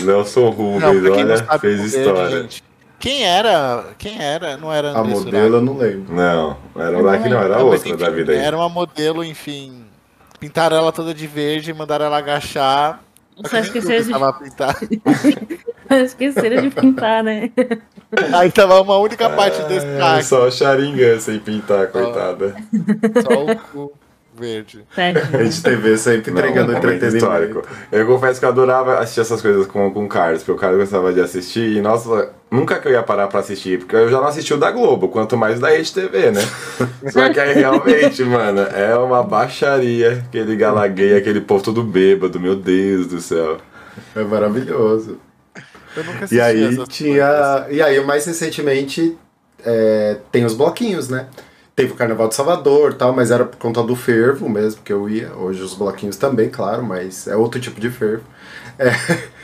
[0.00, 2.42] Nelson Rubens, Não, olha, sabe, fez o história.
[2.42, 2.64] gente.
[2.98, 3.84] Quem era?
[3.98, 4.56] Quem era?
[4.56, 6.14] Não era a modelo eu não lembro.
[6.14, 8.38] Não, era lá que não, era Não, outra enfim, da vida aí.
[8.38, 9.84] Era uma modelo, enfim.
[10.38, 13.02] Pintaram ela toda de verde, mandaram ela agachar.
[13.44, 14.12] Só esqueceram de,
[14.44, 14.78] pintado.
[16.04, 17.50] esqueceram de pintar, né?
[18.34, 20.24] Aí tava uma única parte É, destaque.
[20.24, 22.54] só Sharingan sem pintar, coitada.
[23.22, 23.92] Só o cu
[24.34, 24.84] verde.
[24.90, 27.16] Rede TV sempre entregando momento entretenimento.
[27.16, 27.62] histórico.
[27.90, 30.80] Eu confesso que eu adorava assistir essas coisas com, com o Carlos, porque o Carlos
[30.80, 34.18] gostava de assistir e, nossa, nunca que eu ia parar pra assistir, porque eu já
[34.18, 36.40] não assisti o da Globo, quanto mais da Rede TV, né?
[37.12, 42.56] Só que aí realmente, mano, é uma baixaria, aquele galaguei, aquele povo todo bêbado, meu
[42.56, 43.58] Deus do céu.
[44.16, 45.18] É maravilhoso.
[45.96, 47.66] Eu nunca assisti E aí tinha.
[47.70, 49.16] E aí, mais recentemente,
[49.64, 51.26] é, tem os bloquinhos, né?
[51.74, 55.08] Teve o Carnaval de Salvador tal, mas era por conta do fervo mesmo que eu
[55.08, 55.32] ia.
[55.34, 58.24] Hoje os bloquinhos também, claro, mas é outro tipo de fervo.
[58.78, 58.90] É.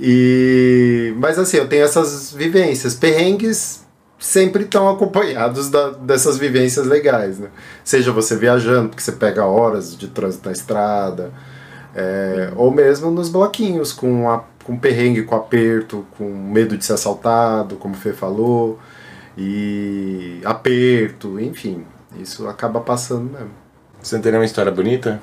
[0.00, 2.94] E, mas assim, eu tenho essas vivências.
[2.94, 3.84] Perrengues
[4.16, 7.48] sempre estão acompanhados da- dessas vivências legais, né?
[7.84, 11.32] Seja você viajando, porque você pega horas de trânsito na estrada,
[11.96, 16.92] é, ou mesmo nos bloquinhos, com, a, com perrengue, com aperto, com medo de ser
[16.92, 18.78] assaltado, como o Fê falou,
[19.38, 21.86] e aperto, enfim.
[22.18, 23.50] Isso acaba passando mesmo.
[24.02, 25.20] Você não tem nenhuma história bonita?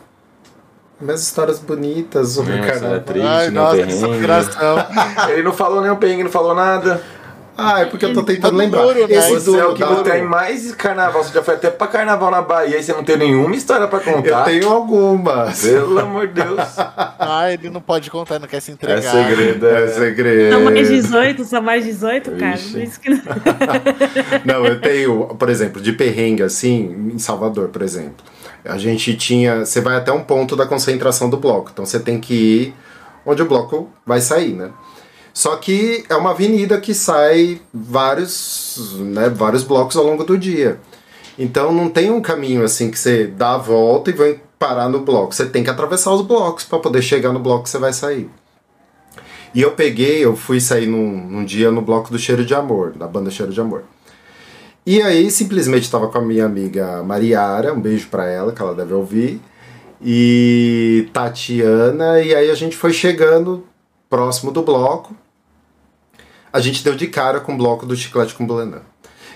[1.02, 2.96] Mas histórias bonitas carnaval.
[2.96, 3.28] é triste.
[3.28, 4.78] Ai, nossa, que.
[5.30, 7.04] Ele não falou nem o perrengue, não falou nada.
[7.58, 8.82] Ah, é porque eu tô tentando lembrar.
[8.84, 9.16] duro, né?
[9.16, 11.24] Esse Você é o que não tem mais carnaval.
[11.24, 14.00] Você já foi até pra carnaval na Bahia e você não tem nenhuma história pra
[14.00, 14.44] Eu contar.
[14.44, 15.62] tenho algumas.
[15.62, 16.60] Pelo amor de Deus.
[17.28, 19.02] Ah, ele não pode contar, não quer se É entregar.
[19.12, 19.68] segredo.
[19.68, 20.54] É É segredo.
[20.54, 22.56] São mais 18, são mais 18, cara.
[22.56, 23.22] Isso que não...
[24.46, 28.16] Não, eu tenho, por exemplo, de perrengue assim, em Salvador, por exemplo.
[28.64, 29.66] A gente tinha.
[29.66, 31.70] Você vai até um ponto da concentração do bloco.
[31.74, 32.74] Então você tem que ir
[33.26, 34.70] onde o bloco vai sair, né?
[35.36, 40.80] Só que é uma avenida que sai vários, né, vários blocos ao longo do dia.
[41.38, 45.02] Então não tem um caminho assim que você dá a volta e vai parar no
[45.02, 45.36] bloco.
[45.36, 48.30] Você tem que atravessar os blocos para poder chegar no bloco que você vai sair.
[49.54, 52.94] E eu peguei, eu fui sair num, num dia no bloco do Cheiro de Amor,
[52.94, 53.84] da banda Cheiro de Amor.
[54.86, 58.74] E aí simplesmente estava com a minha amiga Mariara, um beijo para ela, que ela
[58.74, 59.42] deve ouvir,
[60.02, 63.66] e Tatiana, e aí a gente foi chegando
[64.10, 65.14] próximo do bloco.
[66.56, 68.84] A gente deu de cara com o bloco do Chiclete com Banana.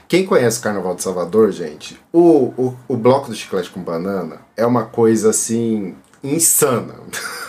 [0.07, 4.37] Quem conhece o Carnaval de Salvador, gente, o, o, o bloco do Chiclete com Banana
[4.55, 6.95] é uma coisa assim insana.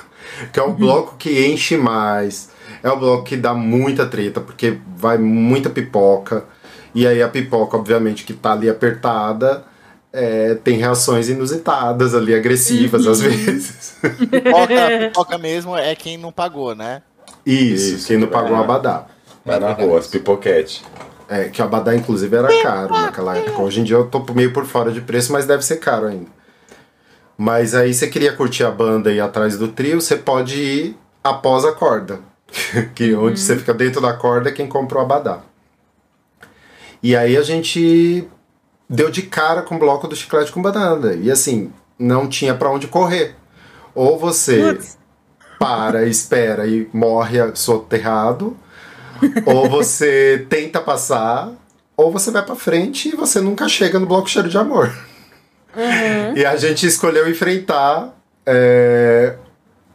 [0.52, 2.50] que é um bloco que enche mais,
[2.82, 6.46] é um bloco que dá muita treta, porque vai muita pipoca.
[6.92, 9.64] E aí a pipoca, obviamente, que tá ali apertada,
[10.12, 13.94] é, tem reações inusitadas ali, agressivas às vezes.
[14.02, 17.02] Pipoca, pipoca mesmo é quem não pagou, né?
[17.46, 18.64] Isso, Isso, quem não pagou o lá.
[18.64, 19.06] abadá.
[19.44, 20.84] Vai na rua, as pipoquete.
[21.28, 23.62] É, que o abadá, inclusive, era caro naquela época.
[23.62, 26.26] Hoje em dia eu tô meio por fora de preço, mas deve ser caro ainda.
[27.38, 30.96] Mas aí você queria curtir a banda e ir atrás do trio, você pode ir
[31.22, 32.20] após a corda.
[32.94, 35.40] que onde você fica dentro da corda é quem comprou o abadá.
[37.02, 38.28] E aí a gente
[38.88, 41.14] deu de cara com o bloco do chiclete com banana.
[41.14, 43.36] E assim, não tinha pra onde correr.
[43.94, 44.98] Ou você Putz.
[45.58, 48.56] para, espera e morre soterrado,
[49.46, 51.52] ou você tenta passar,
[51.96, 54.92] ou você vai pra frente e você nunca chega no bloco cheiro de amor.
[55.76, 56.36] Uhum.
[56.36, 58.14] E a gente escolheu enfrentar
[58.46, 59.34] é,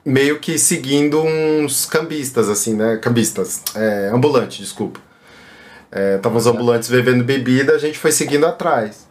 [0.06, 2.98] meio que seguindo uns cambistas, assim, né?
[2.98, 5.00] Cambistas, é, ambulante, desculpa.
[5.92, 9.08] É, tava os ambulantes bebendo bebida, a gente foi seguindo atrás.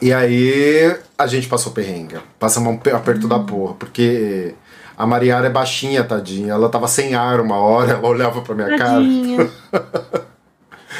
[0.00, 2.16] E aí a gente passou perrengue.
[2.38, 4.54] Passamos um aperto da porra, porque
[5.02, 6.52] a Mariara é baixinha, tadinha.
[6.52, 9.50] Ela tava sem ar uma hora, ela olhava pra minha Tadinha.
[9.70, 9.92] cara.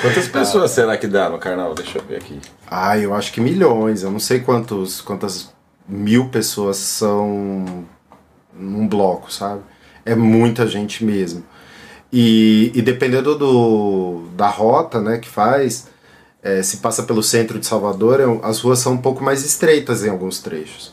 [0.01, 1.75] Quantas pessoas será que dá no carnaval?
[1.75, 2.41] Deixa eu ver aqui.
[2.69, 4.03] Ah, eu acho que milhões.
[4.03, 5.53] Eu não sei quantos, quantas
[5.89, 7.85] mil pessoas são
[8.53, 9.61] num bloco, sabe?
[10.05, 11.45] É muita gente mesmo.
[12.13, 15.87] E, e dependendo do, da rota né, que faz,
[16.43, 20.05] é, se passa pelo centro de Salvador, é- as ruas são um pouco mais estreitas
[20.05, 20.93] em alguns trechos.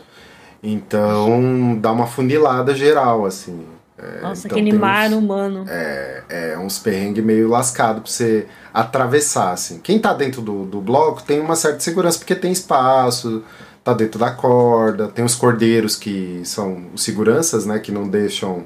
[0.61, 3.65] Então dá uma funilada geral, assim.
[3.97, 5.65] É, Nossa, então aquele mar uns- humano.
[5.67, 9.79] é uns perrengues meio lascado pra você atravessar, assim.
[9.79, 13.43] Quem tá dentro do, do bloco tem uma certa segurança, porque tem espaço,
[13.83, 18.63] tá dentro da corda, tem os cordeiros que são os seguranças, né, que não deixam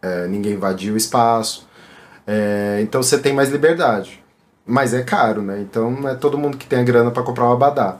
[0.00, 1.66] é, ninguém invadir o espaço.
[2.26, 4.22] É, então você tem mais liberdade.
[4.64, 5.60] Mas é caro, né?
[5.60, 7.96] Então não é todo mundo que tem a grana pra comprar um abadá.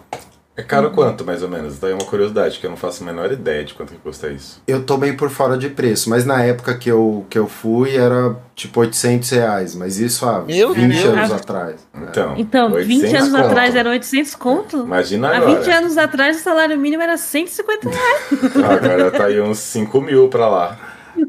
[0.55, 1.79] É caro quanto, mais ou menos?
[1.79, 4.61] Daí uma curiosidade, que eu não faço a menor ideia de quanto que custa isso.
[4.67, 7.97] Eu tô meio por fora de preço, mas na época que eu, que eu fui
[7.97, 11.05] era tipo 800 reais, mas isso há Meu 20 Deus.
[11.07, 11.77] anos atrás.
[11.95, 12.07] né?
[12.11, 13.47] Então, Então, 20 800 anos conto.
[13.47, 14.77] atrás era 800 conto?
[14.81, 15.59] Imagina Há agora.
[15.61, 18.57] 20 anos atrás o salário mínimo era 150 reais.
[18.57, 20.79] Agora tá aí uns 5 mil pra lá.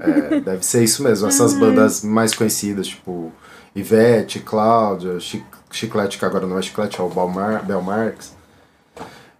[0.02, 1.30] É, deve ser isso mesmo.
[1.30, 3.32] Essas bandas mais conhecidas, tipo
[3.74, 8.34] Ivete, Cláudia, Chi- Chiclete, que agora não é Chiclete, é o Belmar, Belmarx.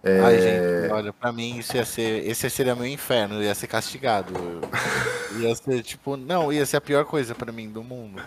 [0.04, 2.28] É, Ai, gente, olha, pra mim isso ia ser.
[2.28, 4.34] Esse seria meu inferno, eu ia ser castigado.
[4.36, 6.16] Eu- Ia ser tipo.
[6.16, 8.22] Não, ia ser a pior coisa pra mim do mundo.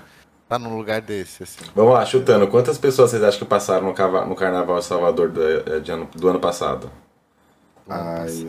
[0.49, 1.59] Tá num lugar desse, assim.
[1.75, 2.47] Vamos lá, chutando.
[2.47, 6.27] Quantas pessoas vocês acham que passaram no, Carnaval de Salvador do, eh, de ano, do
[6.27, 6.89] ano passado?
[7.89, 8.45] ai,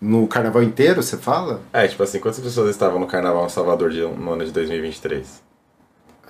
[0.00, 1.60] no carnaval inteiro, você fala?
[1.72, 5.42] É, tipo assim, quantas pessoas estavam no Carnaval de Salvador de, no ano de 2023?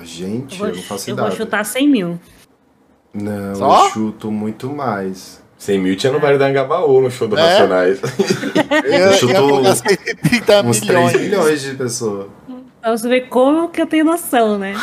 [0.01, 1.29] Gente, Eu eu, vou, não faço eu ideia.
[1.29, 2.21] vou chutar 100 mil.
[3.13, 3.87] Não, Só?
[3.87, 5.42] eu chuto muito mais.
[5.63, 7.43] 100 mil tinha no Vale da Angabaú, no show do É?
[7.53, 8.01] Racionais.
[8.85, 11.21] Eu chutou colocar 130 Uns 3 milhões.
[11.21, 12.27] milhões de pessoas.
[12.81, 14.75] Pra você ver como que eu tenho noção, né?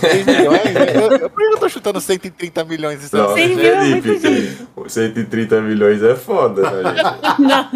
[0.00, 0.60] 3 milhões?
[0.94, 3.02] Eu, eu, por que eu tô chutando 130 milhões?
[3.02, 7.40] Isso Não, é- 100 mil é muita Felipe, 130 milhões é foda, né, gente?
[7.40, 7.70] Não.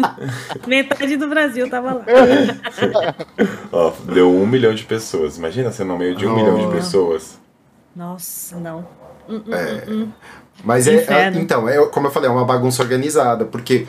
[0.67, 2.05] Metade do Brasil tava lá.
[3.71, 5.37] Ó, deu um milhão de pessoas.
[5.39, 6.35] Imagina ser no meio de um Oh.
[6.35, 7.39] milhão de pessoas.
[7.95, 8.87] Nossa, não.
[9.27, 9.83] Hum, hum, É.
[10.63, 11.39] Mas é, é- Inferno.
[11.39, 13.85] então, é, como eu falei, é uma bagunça organizada, porque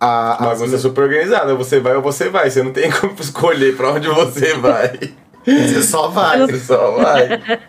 [0.00, 1.54] a, A as- bagunça é super organizada.
[1.54, 2.50] Você vai ou você vai.
[2.50, 4.98] Você não tem como escolher pra onde você vai.
[5.44, 6.40] você só vai.
[6.40, 7.60] Você só vai.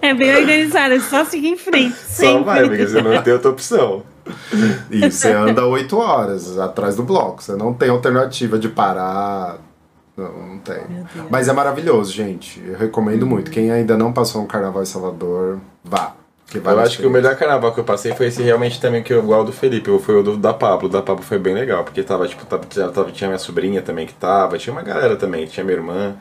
[0.00, 1.96] É bem organizado, é só seguir em frente.
[1.96, 2.44] Só Sempre.
[2.44, 4.04] vai, porque você não tem outra opção.
[4.90, 7.42] E você anda 8 horas atrás do bloco.
[7.42, 9.56] Você não tem alternativa de parar.
[10.16, 10.82] Não, não tem.
[11.30, 12.62] Mas é maravilhoso, gente.
[12.64, 13.50] Eu recomendo muito.
[13.50, 16.12] Quem ainda não passou um carnaval em Salvador, vá.
[16.54, 19.18] Eu acho que o melhor carnaval que eu passei foi esse realmente também que eu
[19.18, 20.88] igual do Felipe, foi o do, da Pablo.
[20.88, 24.06] O da Pablo foi bem legal, porque tava, tipo, tava, tava- tinha minha sobrinha também
[24.06, 26.16] que tava, tinha uma galera também, tinha minha irmã.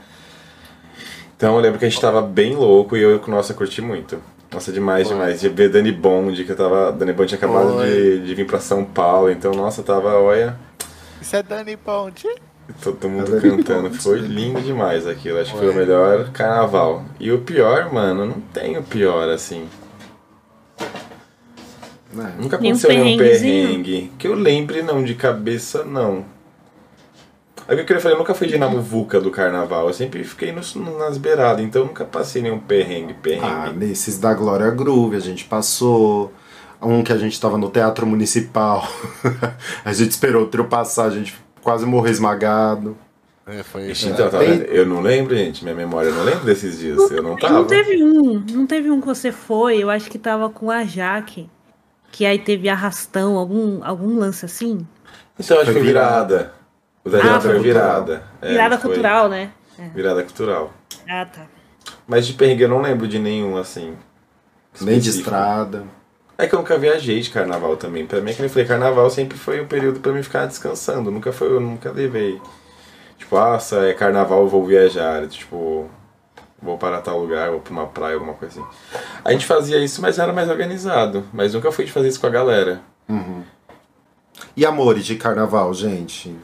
[1.37, 4.21] Então eu lembro que a gente tava bem louco e eu, nossa, curti muito.
[4.51, 5.39] Nossa, demais, demais.
[5.39, 6.91] De ver Dani Bond, que eu tava.
[6.91, 10.57] Dani Bond tinha acabado de, de vir pra São Paulo, então, nossa, tava, olha,
[11.21, 12.27] Isso é Dani Ponte.
[12.81, 13.89] todo mundo Dani cantando.
[13.89, 13.97] Bond.
[14.01, 15.39] Foi lindo demais aquilo.
[15.39, 17.05] Acho que foi o melhor carnaval.
[17.19, 19.67] E o pior, mano, não tem o pior assim.
[22.15, 22.41] É.
[22.41, 24.11] Nunca aconteceu nenhum perrengue.
[24.17, 26.25] Que eu lembre, não, de cabeça, não.
[27.67, 29.87] É o que eu queria falar, eu nunca fui de na muvuca do carnaval.
[29.87, 33.45] Eu sempre fiquei nos, nas beiradas, então eu nunca passei nenhum perrengue, perrengue.
[33.45, 36.31] Ah, nesses da Glória Groove a gente passou.
[36.81, 38.87] Um que a gente tava no Teatro Municipal.
[39.83, 42.95] a gente esperou o trio passar, a gente quase morreu esmagado.
[43.45, 44.63] É, foi Ixi, então, tá vendo?
[44.63, 46.99] Eu não lembro, gente, minha memória, eu não lembro desses dias.
[47.09, 47.53] Eu não tava.
[47.53, 50.83] Não teve um, não teve um que você foi, eu acho que tava com a
[50.83, 51.49] Jaque,
[52.11, 54.85] que aí teve arrastão, algum, algum lance assim?
[55.39, 56.53] Então, acho que Foi virada.
[57.03, 58.23] O da Ah, virada foi virada.
[58.41, 59.51] É, Virada cultural, né?
[59.93, 60.73] Virada cultural.
[61.07, 61.45] Ah, tá.
[62.07, 63.95] Mas de perrengue eu não lembro de nenhum, assim.
[64.81, 65.83] Nem de estrada.
[66.37, 68.05] É que eu nunca viajei de carnaval também.
[68.05, 71.09] Pra mim, que eu falei, carnaval sempre foi um período pra mim ficar descansando.
[71.09, 72.39] Nunca foi, eu nunca levei.
[73.17, 75.27] Tipo, nossa, é carnaval, eu vou viajar.
[75.27, 75.89] Tipo,
[76.61, 78.69] vou para tal lugar, vou pra uma praia, alguma coisa assim.
[79.23, 81.23] A gente fazia isso, mas era mais organizado.
[81.33, 82.81] Mas nunca fui de fazer isso com a galera.
[84.55, 86.35] E amores de carnaval, gente?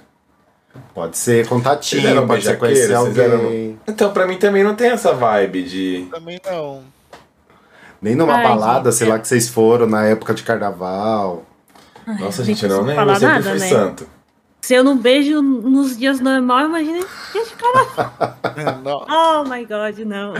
[0.93, 3.79] Pode ser contatinho, pode ser conhecer Vocês eram- alguém.
[3.87, 6.07] Então, pra mim também não tem essa vibe de.
[6.11, 6.81] Também não.
[8.01, 9.11] Nem numa Ai, balada, gente, sei é.
[9.11, 11.43] lá, que vocês foram na época de carnaval.
[12.19, 13.69] Nossa, Ai, gente, eu não lembro, eu sempre nada, fui né?
[13.69, 14.07] santo.
[14.63, 16.99] Se eu não beijo nos dias normais, imagina
[17.33, 18.37] dia de carnaval.
[18.81, 20.33] não, Oh my god, não.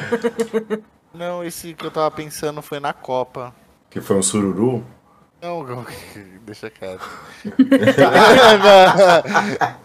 [1.14, 3.54] não, esse que eu tava pensando foi na Copa.
[3.90, 4.82] Que foi um sururu.
[5.42, 5.66] Não,
[6.46, 7.04] deixa quieto.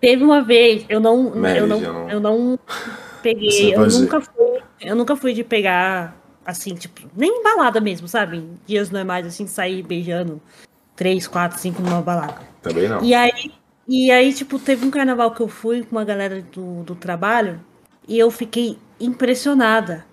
[0.00, 2.58] Teve uma vez, eu não, Mary, eu não, eu não- eu não
[3.22, 4.00] peguei, eu dizer.
[4.00, 8.44] nunca fui, eu nunca fui de pegar assim, tipo, nem em balada mesmo, sabe?
[8.66, 10.42] Dias normais assim, sair beijando
[10.96, 12.34] três, quatro, cinco numa balada.
[12.60, 13.00] Também não.
[13.04, 13.52] E aí,
[13.88, 17.60] e aí, tipo, teve um carnaval que eu fui com uma galera do, do trabalho
[18.08, 20.04] e eu fiquei impressionada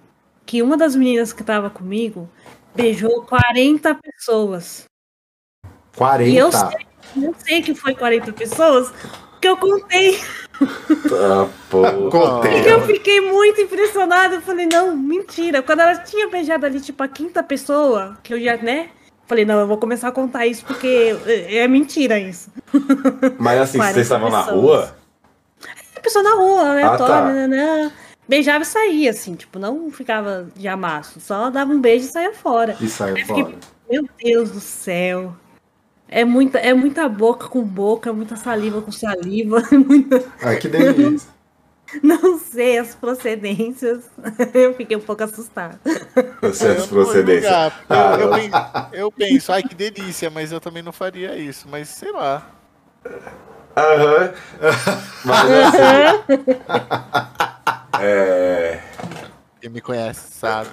[0.45, 2.29] que uma das meninas que tava comigo
[2.75, 4.85] beijou 40 pessoas.
[5.95, 6.29] 40.
[6.29, 8.91] E eu sei, eu sei que foi 40 pessoas,
[9.31, 10.19] porque eu contei.
[11.11, 11.81] Ah, pô.
[12.09, 12.61] Contei.
[12.61, 14.35] E eu fiquei muito impressionada.
[14.35, 15.61] Eu falei, não, mentira.
[15.61, 18.89] Quando ela tinha beijado ali, tipo, a quinta pessoa, que eu já, né?
[19.25, 22.49] Falei, não, eu vou começar a contar isso porque é é mentira isso.
[23.39, 24.95] Mas assim, 40 vocês estavam na rua?
[25.95, 27.25] A pessoa na rua, aleatória, Ah, tá.
[27.33, 27.91] nananã,
[28.27, 32.33] beijava e saía, assim, tipo, não ficava de amasso, só dava um beijo e saía
[32.33, 32.75] fora.
[32.81, 33.55] E saiu Eu fiquei, fora.
[33.89, 35.33] meu Deus do céu.
[36.09, 40.57] É muita, é muita boca com boca, é muita saliva com saliva, é muita, Ai,
[40.57, 41.29] que delícia.
[42.03, 44.03] não sei as procedências.
[44.53, 45.79] Eu fiquei um pouco assustada.
[45.85, 45.93] Eu
[46.41, 47.43] não vou procedências.
[47.43, 48.51] julgar, Ah, eu, eu eu- pen-
[48.93, 52.45] eu penso, ai que delícia, mas eu também não faria isso, mas sei lá.
[53.75, 54.33] Aham.
[55.25, 56.45] Mas assim.
[58.01, 58.79] é.
[59.59, 60.69] Quem me conhece sabe.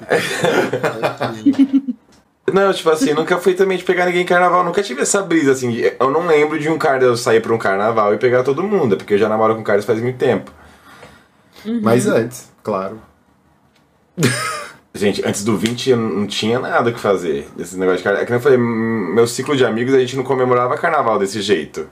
[2.52, 4.64] Não, tipo assim, nunca fui também de pegar ninguém em carnaval.
[4.64, 5.70] Nunca tive essa brisa, assim.
[5.70, 8.62] de- Eu não lembro de um cara eu sair pra um carnaval e pegar todo
[8.62, 10.52] mundo, porque eu já namoro com caras faz muito tempo.
[11.82, 13.00] Mas antes, claro.
[14.94, 18.22] Gente, antes do 20 eu não tinha nada o que fazer desses negócios de carnaval.
[18.22, 21.40] É que nem eu falei, meu ciclo de amigos a gente não comemorava carnaval desse
[21.40, 21.88] jeito.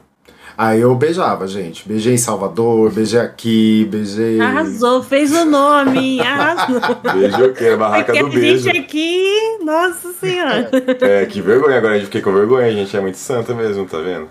[0.57, 1.87] Aí eu beijava, gente.
[1.87, 4.41] Beijei em Salvador, beijei aqui, beijei.
[4.41, 6.81] Arrasou, fez o nome, arrasou.
[7.15, 7.77] Beijo o quê?
[7.77, 8.65] Barraca Porque do a beijo.
[8.65, 10.69] gente aqui, nossa senhora.
[11.01, 13.87] É, que vergonha, agora a gente fiquei com vergonha, a gente é muito santa mesmo,
[13.87, 14.29] tá vendo?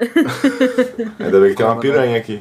[1.20, 2.40] Ainda bem que tem uma piranha aqui.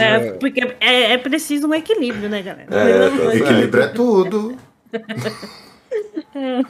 [0.00, 2.68] É, porque é, é preciso um equilíbrio, né, galera?
[2.70, 3.36] É, certo.
[3.36, 4.56] Equilíbrio é tudo.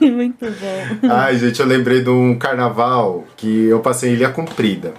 [0.00, 1.08] Muito bom.
[1.10, 4.92] Ai, gente, eu lembrei de um carnaval que eu passei em Ilha Comprida.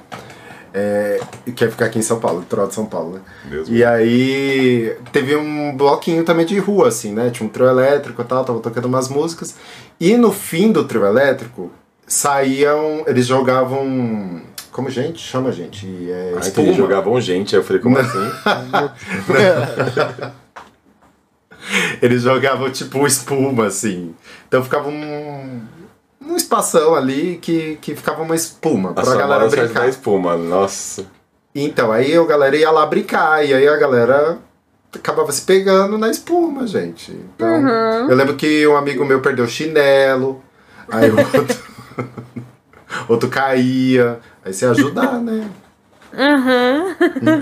[0.76, 1.20] É,
[1.56, 3.22] que é ficar aqui em São Paulo, litoral de São Paulo, né?
[3.48, 7.30] Deus E aí teve um bloquinho também de rua, assim, né?
[7.30, 9.56] Tinha um trio elétrico e tal, tava tocando umas músicas.
[10.00, 11.72] E no fim do trio elétrico,
[12.08, 13.04] saíam.
[13.06, 14.42] Eles jogavam.
[14.74, 15.20] Como gente?
[15.20, 15.88] Chama gente.
[16.12, 16.68] É, Aí espuma.
[16.68, 18.20] eles jogavam gente, aí eu falei, como assim?
[22.02, 24.14] Eles jogavam tipo espuma, assim.
[24.48, 25.62] Então ficava um.
[26.26, 29.90] Um espação ali que, que ficava uma espuma A pra sua galera brincar.
[29.90, 31.06] espuma, nossa.
[31.54, 34.40] Então, aí a galera ia lá brincar, e aí a galera
[34.94, 37.12] acabava se pegando na espuma, gente.
[37.12, 37.68] Então,
[38.10, 40.42] eu lembro que um amigo meu perdeu o chinelo,
[40.90, 41.46] aí o outro,
[43.10, 45.48] outro caía, aí você ajudar, né?
[46.16, 46.96] Aham.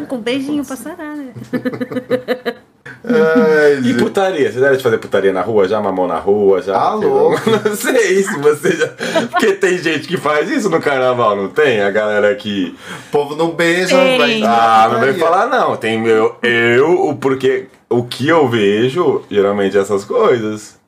[0.08, 1.34] Com beijinho pra sarar, né?
[3.04, 4.52] Ai, E putaria?
[4.52, 5.68] Você deve fazer putaria na rua?
[5.68, 6.62] Já mamou na rua?
[6.62, 7.50] Já pegou- louco.
[7.68, 8.88] Não sei se você já.
[9.30, 11.82] Porque tem gente que faz isso no carnaval, não tem?
[11.82, 12.76] A galera que.
[13.08, 14.18] o povo não beija, Tem.
[14.18, 14.44] vai.
[14.44, 15.76] Ah, não vem vai falar não.
[15.76, 16.38] Tem meu.
[16.42, 17.68] Eu, o porque.
[17.90, 20.80] O que eu vejo, geralmente, é essas coisas.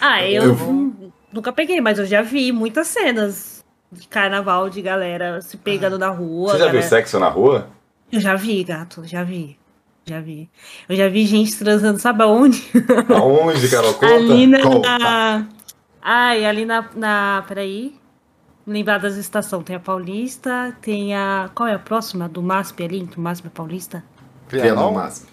[0.00, 3.49] Ah, eu, Eu- nu- nunca peguei, mas eu já vi muitas cenas
[3.92, 6.52] de carnaval de galera se pegando na rua.
[6.52, 7.68] Você já viu galera- sexo na rua?
[8.12, 9.56] Eu já vi, gato, já vi.
[10.06, 10.48] Já vi.
[10.88, 12.64] Eu já vi gente transando, sabe aonde?
[13.14, 13.94] Aonde, Carol?
[13.94, 14.06] Conta.
[14.14, 14.60] ali na.
[14.62, 15.46] Conta.
[16.02, 16.88] Ai, ali na.
[16.96, 17.94] na peraí.
[18.66, 19.62] Lembrar das estações.
[19.64, 21.50] Tem a Paulista, tem a.
[21.54, 22.28] Qual é a próxima?
[22.28, 24.02] Do MASP ali, entre o MASP e a Paulista?
[24.48, 25.28] Trianon máximo.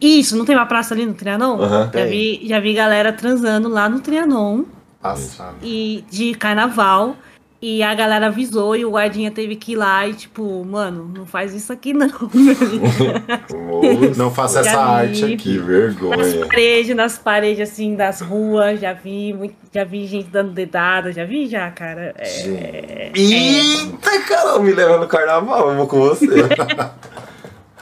[0.00, 1.60] Isso, não tem uma praça ali no Trianon?
[1.60, 1.90] Aham.
[1.92, 4.64] Já, vi, já vi galera transando lá no Trianon
[5.00, 5.56] Passado.
[5.62, 7.14] e de carnaval.
[7.62, 11.26] E a galera avisou e o guardinha teve que ir lá e, tipo, mano, não
[11.26, 12.08] faz isso aqui não.
[14.16, 15.34] Não faça essa arte vi.
[15.34, 15.58] Aqui.
[15.58, 16.46] nas vergonha.
[16.46, 21.24] paredes, nas paredes, assim, das ruas, já vi, muito, já vi gente dando dedada, já
[21.24, 22.14] vi já, cara.
[22.16, 23.20] É, Gente.
[23.20, 26.26] Eita, Carol, me leva no carnaval, eu vou com você.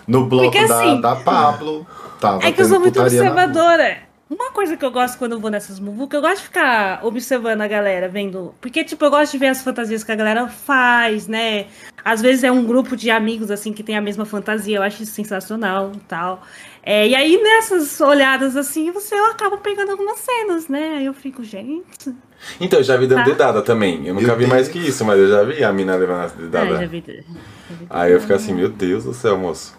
[0.09, 1.87] No bloco Porque, da, assim, da Pablo.
[2.19, 4.08] Tava é que eu sou muito observadora.
[4.31, 7.63] Uma coisa que eu gosto quando eu vou nessas muvucas, eu gosto de ficar observando
[7.63, 8.55] a galera, vendo.
[8.61, 11.67] Porque, tipo, eu gosto de ver as fantasias que a galera faz, né?
[12.05, 15.03] Às vezes é um grupo de amigos, assim, que tem a mesma fantasia, eu acho
[15.03, 16.43] isso sensacional e tal.
[16.83, 20.97] É, e aí, nessas olhadas, assim, você acaba pegando algumas cenas, né?
[20.99, 22.15] Aí eu fico, gente.
[22.61, 23.25] Então, eu já vi dando Tá.
[23.25, 24.07] dedada também.
[24.07, 26.37] Eu nunca vi mais que isso, mas eu já vi a mina levando as É,
[26.37, 26.81] dedadas.
[26.81, 27.13] já vi, já
[27.77, 29.75] vi Aí eu fico assim, meu Deus do céu, moço.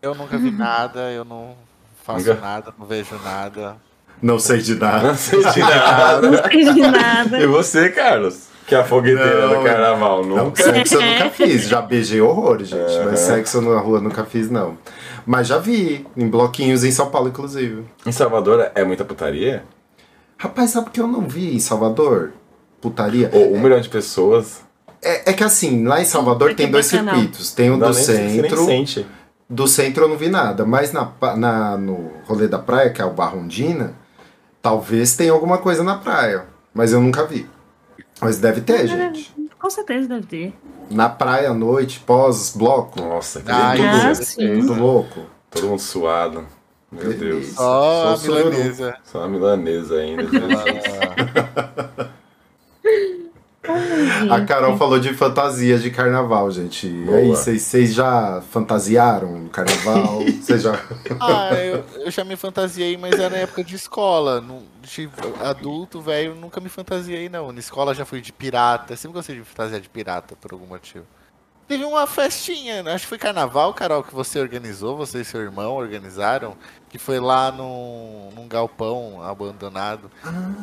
[0.00, 1.54] Eu nunca vi nada, eu não
[2.02, 2.40] faço Nunca?
[2.40, 3.76] nada, não vejo nada.
[4.22, 5.08] Não sei de nada.
[5.08, 6.30] Não sei de nada.
[6.30, 7.40] Não sei de nada.
[7.40, 8.48] E você, Carlos?
[8.66, 10.62] Que é a fogueteira Não, do carnaval, Não, nunca.
[10.62, 11.66] sexo eu nunca fiz.
[11.68, 12.80] Já beijei horrores, gente.
[12.92, 13.06] Aham.
[13.10, 14.78] Mas sexo na rua eu nunca fiz, não.
[15.26, 17.84] Mas já vi, em bloquinhos em São Paulo, inclusive.
[18.06, 19.64] Em Salvador é muita putaria?
[20.38, 22.32] Rapaz, sabe o que eu não vi em Salvador?
[22.80, 23.28] Putaria.
[23.32, 24.60] Ou um milhão de pessoas?
[25.02, 27.12] É, é que assim, lá em Salvador É tem é dois bacana.
[27.12, 27.52] circuitos.
[27.52, 28.64] Tem o Não dá do nem- nem centro.
[28.66, 29.06] sente.
[29.48, 30.64] Do centro eu não vi nada.
[30.64, 33.94] Mas na, na, no rolê da praia, que é o Barrondina,
[34.62, 36.46] talvez tenha alguma coisa na praia.
[36.72, 37.48] Mas eu nunca vi.
[38.20, 39.34] Mas deve ter, gente.
[39.58, 40.54] Com certeza deve ter.
[40.90, 43.00] Na praia à noite, pós-bloco.
[43.00, 43.50] Nossa, que.
[43.50, 44.60] Ah, certeza.
[44.66, 45.20] Tudo louco.
[45.50, 46.46] Todo mundo suado.
[46.90, 47.18] Meu Deus.
[47.18, 47.54] Delícia.
[47.54, 48.50] Só a Só sururu.
[48.50, 48.96] milanesa.
[49.04, 50.24] Só uma milanesa ainda.
[54.30, 56.86] A Carol falou de fantasia de carnaval, gente.
[56.86, 57.36] E aí, Boa.
[57.36, 60.20] vocês já fantasiaram no carnaval?
[60.40, 60.80] Vocês já.
[61.20, 64.42] Ah, eu, eu já me fantasiei, mas era na época de escola.
[64.82, 65.10] De
[65.44, 67.52] adulto, velho, nunca me fantasiei, não.
[67.52, 68.96] Na escola já fui de pirata.
[68.96, 71.04] Sempre gostei de fantasiar de pirata, por algum motivo.
[71.68, 75.74] Teve uma festinha, acho que foi carnaval, Carol, que você organizou, você e seu irmão
[75.74, 76.56] organizaram,
[76.88, 80.10] que foi lá num, num galpão abandonado.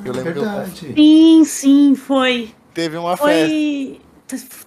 [0.04, 0.93] eu lembro que eu Verdade.
[0.93, 2.54] Sim, sim, foi.
[2.78, 3.47] Teve uma festa.
[3.47, 4.01] Foi.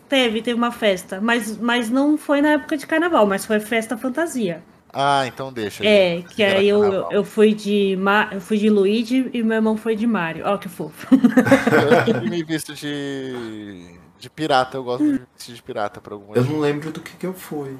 [0.09, 1.21] Teve, teve uma festa.
[1.21, 4.65] Mas, mas não foi na época de carnaval, mas foi festa fantasia.
[4.93, 5.85] Ah, então deixa.
[5.87, 6.35] É, gente.
[6.35, 7.13] que aí eu, carnaval.
[7.13, 8.29] eu fui de Ma...
[8.33, 10.45] eu fui de Luigi e meu irmão foi de Mario.
[10.45, 11.07] Ó, que fofo.
[12.09, 16.35] Eu me visto de, de pirata, eu gosto de me vestir de pirata por algum
[16.35, 17.77] Eu não lembro do que, que eu fui.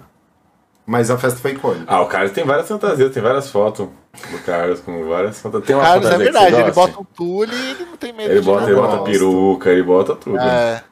[0.87, 1.85] Mas a festa foi icônica.
[1.87, 3.87] Ah, o Carlos tem várias fantasias, tem várias fotos
[4.31, 5.67] do Carlos com várias fantasias.
[5.67, 7.97] Tem uma Carlos, é fantasia que verdade, você ele bota um tule e ele não
[7.97, 8.73] tem medo Ele de bota, nada.
[8.73, 10.39] ele bota peruca, ele bota tudo.
[10.41, 10.83] É,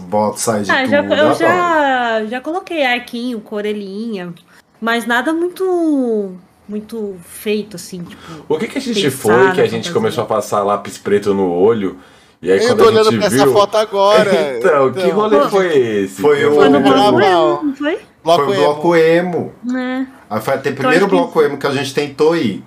[0.00, 0.90] Boto, sai de Ah, tudo.
[0.90, 4.32] já, eu já, já coloquei arquinho, corelinha,
[4.80, 6.34] mas nada muito
[6.66, 8.22] muito feito, assim, tipo.
[8.48, 9.92] O que, que a gente foi que a gente fantasia.
[9.92, 11.98] começou a passar lápis preto no olho?
[12.40, 13.42] E aí eu quando tô a olhando pra viu.
[13.42, 14.30] essa foto agora.
[14.56, 15.48] então, que rolê Pô.
[15.50, 16.22] foi esse?
[16.22, 17.62] Foi Que o- Foi no Foi carnaval.
[17.64, 17.98] não foi?
[18.24, 18.64] Bloco Foi o emo.
[18.64, 19.52] bloco emo.
[19.76, 20.06] É.
[20.30, 22.64] Aí foi até o acho primeiro que- bloco emo que a gente tentou ir.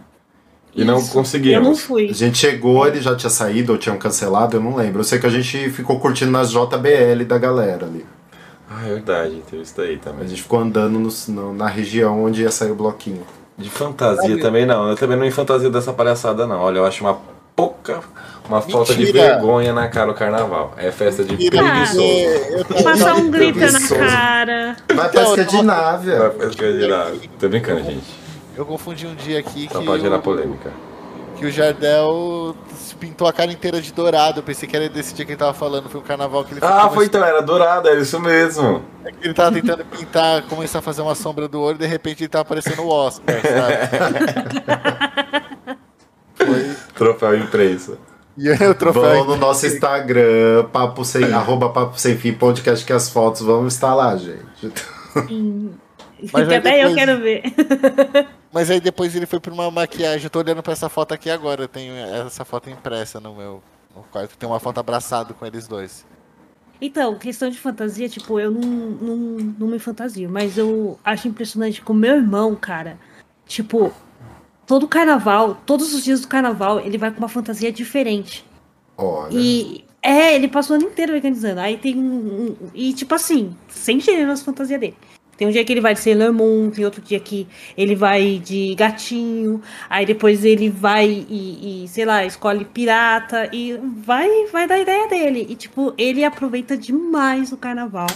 [0.76, 1.12] E não Isso.
[1.12, 1.58] conseguimos.
[1.58, 2.14] Eu não A fui.
[2.14, 4.99] gente chegou, ele já tinha saído ou tinham cancelado, eu não lembro.
[4.99, 8.05] Eu sei que a gente ficou curtindo nas JBL da galera ali.
[8.70, 10.28] Ah, é verdade, teve isso daí A também.
[10.28, 13.24] gente ficou andando no- no- na região onde ia sair o bloquinho.
[13.58, 14.88] De fantasia também não.
[14.89, 16.60] Eu também não em fantasia dessa palhaçada, não.
[16.60, 17.18] Olha, eu acho uma
[17.62, 18.01] pouca.
[18.47, 19.24] Uma falta de Mentira.
[19.34, 20.74] vergonha na cara o carnaval.
[20.78, 22.84] É festa de Mentira, preguiçoso.
[22.84, 24.78] Passar um glitter na cara.
[24.89, 25.03] Então,
[25.36, 26.30] é eu de tava- Vai Návia.
[26.39, 27.12] festa de lá.
[27.39, 28.05] Tô brincando, gente.
[28.55, 30.72] Eu confundi um dia aqui Só que, pode gerar o, polêmica.
[31.36, 32.55] que o Jardel
[32.99, 34.39] pintou a cara inteira de dourado.
[34.39, 35.89] Eu pensei que era desse dia que ele tava falando.
[35.89, 38.82] Foi um carnaval que ele Ah, foi então, era dourado, era isso mesmo.
[39.22, 42.30] Ele tava tentando pintar, começar a fazer uma sombra do olho e de repente ele
[42.30, 45.38] tava parecendo o Oscar, sabe?
[46.98, 47.98] Troféu imprensa.
[48.38, 49.02] E aí o troféu.
[49.02, 53.66] Vão no nosso Instagram, papo sem, arroba papo sem fim, podcast que as fotos vão
[53.68, 54.72] estar lá, gente.
[56.32, 57.43] Mas que aí até eu depois- quero ver.
[58.54, 60.24] Mas aí depois ele foi pra uma maquiagem.
[60.26, 61.64] Eu tô olhando pra essa foto aqui agora.
[61.64, 63.62] Eu tenho essa foto impressa no meu
[63.95, 64.38] no quarto.
[64.38, 66.06] Tem uma foto abraçado com eles dois.
[66.80, 69.16] Então, questão de fantasia, tipo, eu não, não,
[69.60, 73.00] não me fantasio, mas eu acho impressionante com meu irmão, cara.
[73.48, 73.91] Tipo,
[74.68, 78.45] todo carnaval, todos os dias do carnaval, ele vai com uma fantasia diferente.
[78.97, 79.30] Olha.
[79.32, 81.59] E é, ele passou o ano inteiro organizando.
[81.61, 82.01] Aí tem um.
[82.51, 84.95] um- e tipo assim, sem gênero nas fantasias dele.
[85.38, 87.47] Tem um dia que ele vai de Sailor Moon, tem outro dia que
[87.78, 93.80] ele vai de gatinho, aí depois ele vai e, e, sei lá, escolhe pirata e
[94.03, 95.45] vai, vai da ideia dele.
[95.47, 98.07] E tipo, ele aproveita demais o carnaval.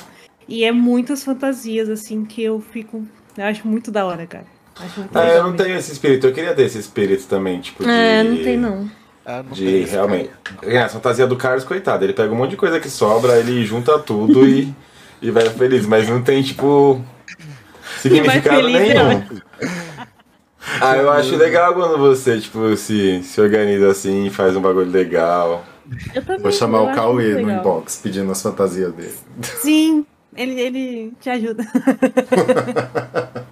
[0.47, 3.05] E é muitas fantasias, assim, que eu fico.
[3.37, 4.47] Eu acho muito da hora, cara.
[5.13, 6.27] Ah, legal eu não tenho esse espírito.
[6.27, 7.89] Eu queria ter esse espírito também, tipo, de.
[7.89, 8.89] É, não tem não.
[9.25, 10.31] Ah, não De realmente.
[10.63, 12.03] É, a fantasia do Carlos, coitado.
[12.03, 14.73] Ele pega um monte de coisa que sobra, ele junta tudo e,
[15.21, 15.85] e vai feliz.
[15.85, 17.01] Mas não tem, tipo.
[17.99, 19.07] Significado feliz, nenhum.
[19.07, 19.27] né?
[20.79, 24.89] Ah, eu acho legal quando você, tipo, se, se organiza assim e faz um bagulho
[24.89, 25.65] legal.
[26.39, 29.15] Vou chamar eu o Cauê no inbox pedindo as fantasias dele.
[29.41, 30.05] Sim,
[30.35, 31.63] ele, ele te ajuda.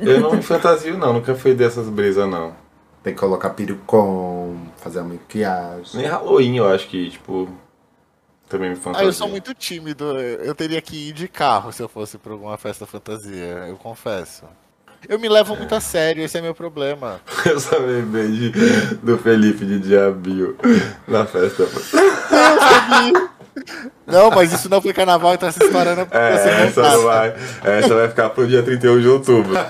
[0.00, 1.12] Eu não me fantasio, não.
[1.12, 2.54] Nunca fui dessas brisas, não.
[3.02, 6.00] Tem que colocar perucom, fazer a maquiagem.
[6.00, 7.48] Nem Halloween, eu acho que, tipo.
[8.48, 9.06] Também me Ah, fantasia.
[9.06, 10.18] eu sou muito tímido.
[10.18, 14.44] Eu teria que ir de carro se eu fosse pra alguma festa fantasia, eu confesso.
[15.06, 17.20] Eu me levo muito a sério, esse é meu problema.
[17.44, 18.50] Eu só lembrei de,
[19.02, 20.56] do Felipe de Diabinho
[21.06, 21.66] na festa.
[24.06, 27.34] Não, mas isso não foi carnaval, então essa história não É, essa vai.
[27.64, 29.54] Essa vai ficar pro dia 31 de outubro.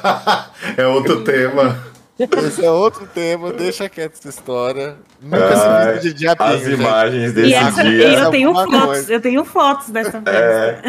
[0.76, 1.78] É outro tema.
[2.18, 4.97] Esse é outro tema, deixa quieto essa história.
[5.20, 6.80] Nunca se Ai, viu de diabinho, As gente.
[6.80, 8.09] imagens E desse essa, dia.
[8.20, 9.12] eu tenho fotos, coisa.
[9.12, 10.82] eu tenho fotos dessa festa.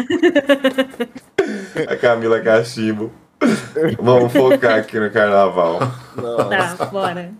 [1.86, 1.92] É.
[1.92, 3.12] A Camila Cachimbo.
[4.00, 5.80] Vamos focar aqui no carnaval.
[6.48, 7.30] Tá, bora.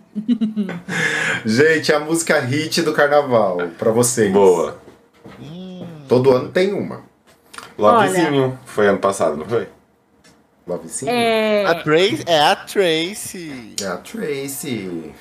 [1.45, 4.31] Gente, a música hit do carnaval, pra vocês.
[4.31, 4.77] Boa.
[6.07, 7.01] Todo ano tem uma.
[7.77, 8.57] Lovezinho.
[8.65, 9.67] Foi ano passado, não foi?
[10.67, 11.07] Love Sim?
[11.07, 13.75] A É, Tracy, é a Tracy.
[13.81, 15.13] É a Tracy.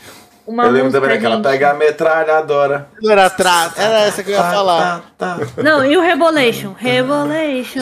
[0.44, 2.88] uma eu lembro também daquela pega a metralhadora.
[3.00, 5.04] Não era atrás, era essa que eu ia falar.
[5.16, 5.62] Tá, tá.
[5.62, 6.74] Não, e o Rebolation?
[6.76, 7.80] Rebolation.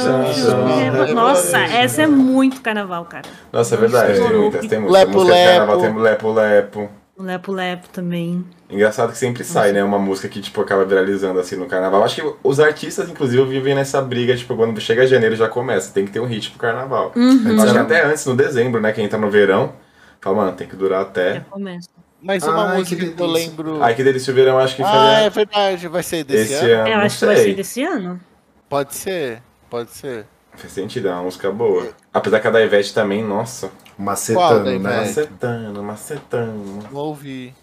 [0.76, 3.28] Rebo- Nossa, essa é muito carnaval, cara.
[3.50, 4.12] Nossa, é verdade.
[4.20, 4.98] Tem muitas, tem muitas.
[5.06, 5.80] Lepo, lepo.
[5.80, 6.90] tem lepo lepo.
[7.16, 8.44] O Lepo Lepo também.
[8.74, 9.84] Engraçado que sempre sai, né?
[9.84, 12.02] Uma música que, tipo, acaba viralizando assim no carnaval.
[12.02, 15.92] Acho que os artistas, inclusive, vivem nessa briga, tipo, quando chega janeiro já começa.
[15.92, 17.12] Tem que ter um hit pro carnaval.
[17.14, 17.60] Uhum.
[17.62, 18.92] Acho que até antes, no dezembro, né?
[18.92, 19.74] Quem tá no verão,
[20.20, 21.40] fala, mano, tem que durar Já até.
[21.48, 21.88] começa.
[22.20, 23.82] Mas uma Ai, música que que, eu lembro.
[23.82, 26.64] Ai, que delícia o verão, acho que Ah, faria é verdade, vai ser desse esse
[26.64, 26.80] ano?
[26.80, 26.88] ano.
[26.88, 28.20] Eu acho que vai ser desse ano.
[28.68, 30.26] Pode ser, pode ser.
[30.56, 31.88] Faz sentido, é uma música boa.
[32.12, 33.68] Apesar que a da Ivete também, nossa.
[33.68, 34.70] Qual Macetano, né?
[34.72, 34.82] velho?
[34.82, 36.88] Macetando, macetando.
[36.90, 37.54] Não ouvi.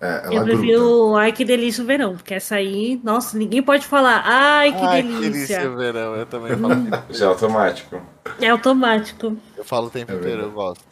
[0.00, 0.74] É, ela Eu gruda.
[0.74, 4.86] prefiro Ai Que Delícia o Verão, porque essa aí, nossa, ninguém pode falar Ai Que
[4.86, 5.18] Ai, que delícia.
[5.18, 6.16] delícia, verão.
[6.16, 8.00] Eu também falo, o Já automático.
[8.40, 9.36] É automático.
[9.56, 10.84] eu falo o tempo É inteiro, eu gosto.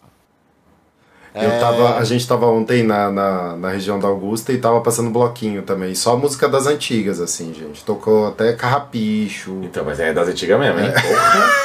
[1.40, 4.80] Eu É, tava, a gente tava ontem na, na, na região da Augusta e tava
[4.80, 5.94] passando bloquinho também.
[5.94, 7.84] Só música das antigas, assim, gente.
[7.84, 9.60] Tocou até Carrapicho.
[9.62, 10.92] Então, mas é das antigas mesmo, hein?
[11.00, 11.58] Porra.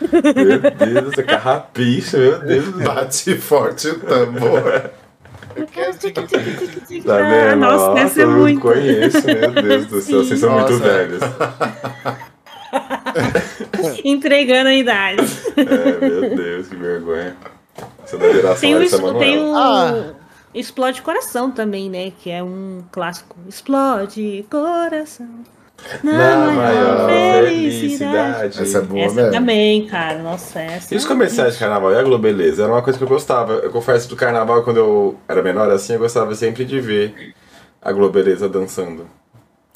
[0.34, 2.68] Meu Deus carrapicho, meu Deus.
[2.84, 4.90] Bate forte o tambor.
[7.04, 7.52] Tá vendo?
[7.52, 8.60] Ah, Nossa, essa é eu muito.
[8.60, 10.24] conheço, meu Deus do céu.
[10.24, 10.84] Vocês são muito Nossa.
[10.84, 11.20] velhos.
[14.04, 15.22] Entregando a idade.
[15.56, 17.36] É, meu Deus, que vergonha.
[18.04, 19.18] Você é da geração Tem Manoela.
[19.18, 20.14] tem o Ah.
[20.54, 22.10] Explode Coração também, né?
[22.18, 23.36] Que é um clássico.
[23.48, 25.28] Explode Coração.
[26.02, 28.62] Na maior felicidade.
[28.62, 29.30] Essa é boa Essa mesmo.
[29.32, 30.18] também, cara.
[30.22, 30.92] Nossa, essa.
[30.94, 32.64] E os comerciais de carnaval e a Globeleza?
[32.64, 33.54] Era uma coisa que eu gostava.
[33.54, 37.34] Eu confesso do carnaval, quando eu era menor assim, eu gostava sempre de ver
[37.80, 39.06] a Globeleza dançando.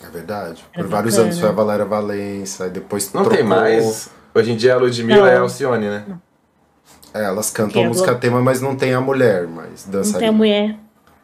[0.05, 0.65] É verdade.
[0.75, 1.29] Era Por vários bacana.
[1.29, 3.39] anos foi a Valéria Valença, e depois Não trocou.
[3.39, 4.11] tem mais.
[4.35, 5.27] Hoje em dia a Ludmilla Não.
[5.27, 6.05] é a Alcione, né?
[7.15, 10.01] É, elas cantam é a música tema, mas não tem a mulher, mas Não tem
[10.01, 10.33] a dançarina.
[10.33, 10.77] mulher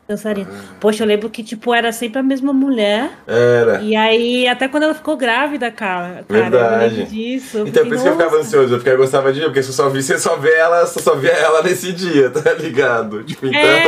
[0.08, 0.48] dançarina.
[0.80, 3.10] Poxa, eu lembro que, tipo, era sempre a mesma mulher.
[3.26, 3.82] Era.
[3.82, 6.24] E aí, até quando ela ficou grávida, cara.
[6.26, 6.84] cara Verdade.
[6.84, 7.58] Eu lembro disso.
[7.58, 9.72] eu Então, fiquei, por isso que eu ficava ansioso, porque eu gostava de porque você
[9.72, 13.22] só via, você só vê ela, você só via ela nesse dia, tá ligado?
[13.22, 13.60] Tipo, então.
[13.60, 13.86] É,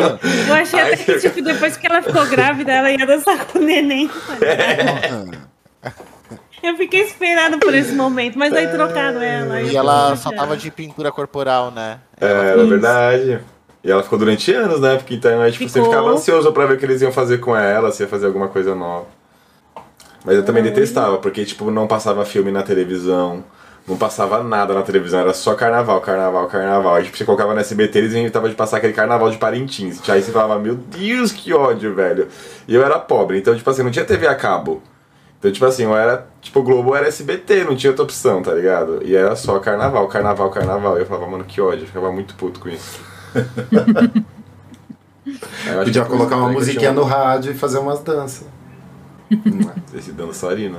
[0.48, 3.62] eu achei até que, tipo, depois que ela ficou grávida, ela ia dançar com o
[3.62, 4.08] neném.
[4.08, 5.50] tá ligado?
[6.62, 9.62] Eu fiquei esperando por esse momento, mas aí trocaram ela.
[9.62, 11.98] E eu ela só tava de pintura corporal, né?
[12.20, 13.40] É, era verdade.
[13.82, 14.96] E ela ficou durante anos, né?
[14.96, 15.90] Porque então aí, tipo, você Ficou.
[15.90, 18.48] ficava ansioso pra ver o que eles iam fazer com ela, se ia fazer alguma
[18.48, 19.06] coisa nova.
[20.24, 23.42] Mas eu também detestava, porque, tipo, não passava filme na televisão,
[23.88, 26.94] não passava nada na televisão, era só carnaval, carnaval, carnaval.
[26.96, 29.98] Aí, tipo, você colocava no SBT, eles inventavam de passar aquele carnaval de Parintins.
[30.10, 32.28] Aí você falava, meu Deus, que ódio, velho.
[32.68, 34.82] E eu era pobre, então, tipo assim, não tinha TV a cabo.
[35.38, 38.52] Então, tipo assim, eu era, tipo, o Globo era SBT, não tinha outra opção, tá
[38.52, 39.00] ligado?
[39.02, 40.98] E era só carnaval, carnaval, carnaval.
[40.98, 43.00] E eu falava, mano, que ódio, eu ficava muito puto com isso.
[45.84, 48.46] Podia colocar uma musiquinha no rádio e fazer umas danças.
[49.94, 50.78] Esse dançarino.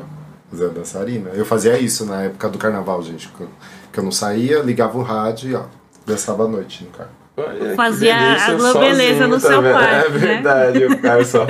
[0.49, 1.29] Fazer a dançarina.
[1.33, 3.29] Eu fazia isso na época do carnaval, gente.
[3.29, 3.47] Que eu,
[3.93, 5.63] que eu não saía, ligava o rádio e ó,
[6.05, 7.09] dançava à noite no carro.
[7.37, 9.71] Olha, Fazia delícia, a sozinho, no seu vendo?
[9.73, 10.17] quarto, É né?
[10.19, 11.47] verdade, o cara só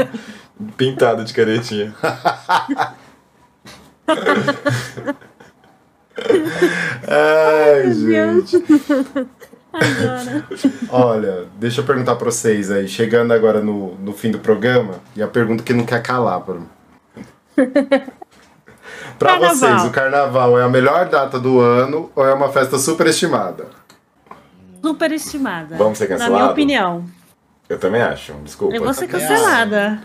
[0.77, 1.93] pintado de caretinha.
[7.07, 8.51] Ai, Deus.
[10.89, 15.23] Olha, deixa eu perguntar pra vocês aí, chegando agora no, no fim do programa, e
[15.23, 16.55] a pergunta que não quer calar pra
[19.17, 19.55] Pra Carnaval.
[19.55, 23.67] vocês, o carnaval é a melhor data do ano ou é uma festa superestimada?
[24.83, 25.75] Superestimada.
[25.77, 26.51] Vamos ser Na minha cancelados?
[26.51, 27.05] opinião.
[27.69, 28.75] Eu também acho, desculpa.
[28.75, 30.01] Eu vou ser cancelada.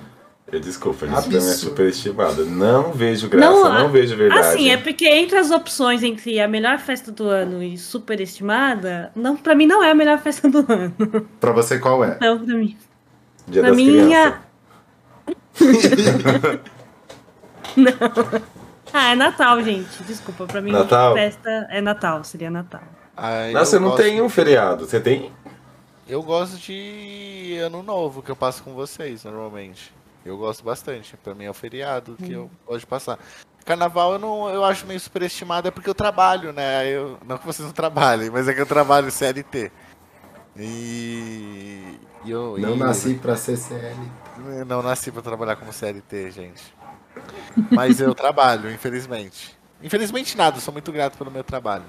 [0.52, 2.46] Eu desculpa, isso também é superestimado.
[2.46, 4.46] Não vejo graça, Não, não, a- vejo verdade.
[4.46, 9.36] Assim, é porque entre as opções entre a melhor festa do ano e superestimada, não,
[9.36, 10.94] pra mim não é a melhor festa do ano.
[11.40, 12.16] Pra você, qual é?
[12.20, 12.76] Não, pra mim.
[13.48, 14.40] Dia Na das minha-
[15.56, 16.60] crianças.
[18.92, 20.02] Ah, é Natal, gente.
[20.04, 21.14] Desculpa, pra mim Natal?
[21.14, 22.80] festa é Natal, seria Natal.
[23.52, 24.86] Nossa, você eu não gosto- tem um feriado.
[24.86, 25.32] Você tem?
[26.08, 29.92] Eu gosto de ano novo, que eu passo com vocês, normalmente.
[30.26, 31.16] Eu gosto bastante.
[31.16, 33.18] Pra mim é o feriado que eu gosto de passar.
[33.64, 36.86] Carnaval eu não eu acho meio superestimado, é porque eu trabalho, né?
[36.88, 39.72] Eu, não que vocês não trabalhem, mas é que eu trabalho CLT.
[40.58, 41.98] E.
[42.24, 43.96] e eu, Não e- nasci pra ser CL.
[44.66, 46.74] Não nasci pra trabalhar como CLT, gente.
[47.70, 49.56] Mas eu trabalho, infelizmente.
[49.82, 51.84] Infelizmente nada, eu sou muito grato pelo meu trabalho.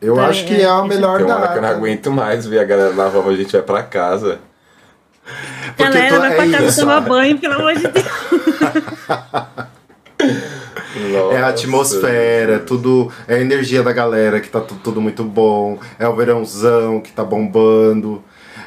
[0.00, 2.10] Eu É, acho que é a é, melhor Tem uma hora que eu não aguento
[2.10, 4.40] mais ver a galera na rua, a gente vai pra casa.
[5.76, 6.80] Porque Galera, vai é pra casa isso.
[6.80, 8.06] tomar banho, pelo amor de Deus.
[11.32, 13.10] É a atmosfera, tudo.
[13.26, 15.78] É a energia da galera que tá tu- tudo muito bom.
[15.98, 18.22] É o verãozão que tá bombando.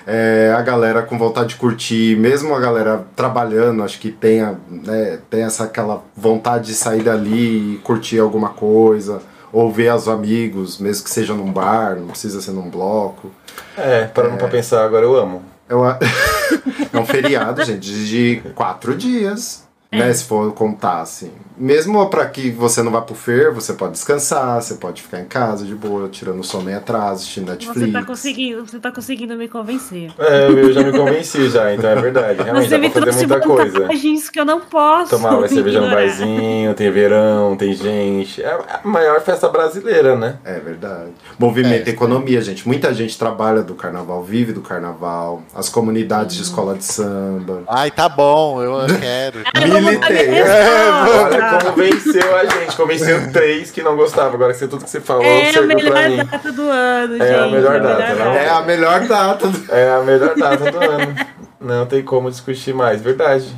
[0.08, 4.56] É a galera com vontade de curtir, mesmo a galera trabalhando, acho que tem, a,
[4.68, 9.22] né, tem essa aquela vontade de sair dali e curtir alguma coisa,
[9.54, 13.30] ou ver os amigos, mesmo que seja num bar, não precisa ser num bloco.
[13.78, 15.44] É, parando pra pensar agora, eu amo.
[15.72, 15.98] É, uma-
[16.92, 20.14] é um feriado, gente, de quatro dias, né?
[20.14, 21.32] Se for contar, assim.
[21.62, 25.26] Mesmo pra que você não vá pro fer, você pode descansar, você pode ficar em
[25.26, 27.80] casa de boa, tirando o sono em atrás, assistindo Netflix.
[27.80, 30.12] Você tá conseguindo, você tá conseguindo me convencer.
[30.18, 32.42] É, eu já me convenci já, então é verdade.
[32.42, 33.80] Realmente você dá me pra fazer trouxe muita coisa.
[33.82, 35.12] vantagens que eu não posso.
[35.12, 38.42] Tomar uma cerveja no barzinho, tem verão, tem gente.
[38.42, 40.38] É a maior festa brasileira, né?
[40.44, 41.12] É verdade.
[41.38, 42.68] Movimenta É, economia, gente.
[42.68, 45.44] Muita gente trabalha do carnaval, vive do carnaval.
[45.54, 47.64] As comunidades de escola de samba.
[47.68, 49.40] Ai, tá bom, eu quero.
[49.70, 50.30] Militei.
[50.40, 51.72] É, Olha resposta.
[51.72, 52.76] como venceu a gente.
[52.76, 54.34] Convenceu três que não gostavam.
[54.34, 56.30] Agora que você tudo que você falou É a serviu pra melhor mim.
[56.32, 57.24] data do ano, gente.
[57.28, 58.34] É a melhor data, não?
[58.34, 59.48] É a melhor data.
[59.48, 61.16] do- É a melhor data do ano.
[61.60, 63.54] Não tem como discutir mais, verdade.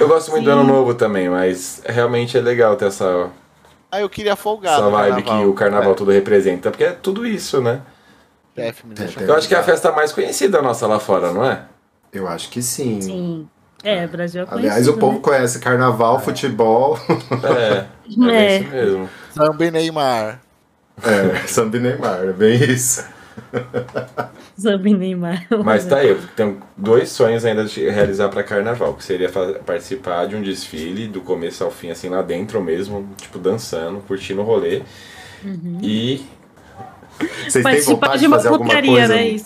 [0.00, 3.28] Eu gosto muito do ano novo também, mas realmente é legal ter essa,
[3.90, 5.40] Ah, eu queria folgar essa vibe carnaval.
[5.42, 7.80] que o carnaval todo representa, porque é tudo isso, né?
[8.54, 11.32] Chefe, me deixa É, Eu acho que é a festa mais conhecida nossa lá fora,
[11.32, 11.62] não é?
[12.12, 13.00] Eu acho que sim.
[13.00, 13.48] Sim.
[13.84, 16.98] É, Brasil é Aliás, conhecido, o povo conhece carnaval, futebol,
[17.42, 17.86] É,
[18.30, 18.58] é, É.
[18.60, 19.10] isso mesmo.
[19.34, 20.40] Samba e Neymar.
[21.02, 23.02] é, samba e Neymar, é bem isso.
[23.02, 23.08] né?
[24.60, 25.46] Zambi e Neymar.
[25.64, 29.30] Mas tá aí, eu tenho dois sonhos ainda de realizar pra carnaval, que seria
[29.64, 34.42] participar de um desfile do começo ao fim, assim, lá dentro mesmo, tipo, dançando, curtindo
[34.42, 34.82] o rolê.
[35.82, 36.24] E
[37.48, 39.36] Vocês têm vontade de de fazer alguma putaria, coisa né?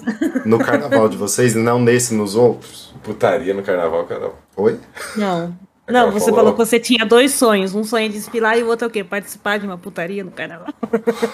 [0.45, 2.95] No carnaval de vocês não nesse nos outros?
[3.07, 4.37] Putaria no carnaval, Carol.
[4.57, 4.79] Oi?
[5.17, 5.57] Não.
[5.89, 6.41] Não, você falou.
[6.41, 7.73] falou que você tinha dois sonhos.
[7.73, 9.05] Um sonho é desfilar e o outro é o quê?
[9.05, 10.67] Participar de uma putaria no carnaval.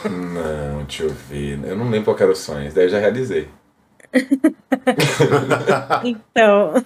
[0.04, 1.58] Não, deixa eu ver.
[1.64, 3.48] Eu não lembro qual que era os sonhos, daí eu já realizei.
[6.04, 6.74] Então.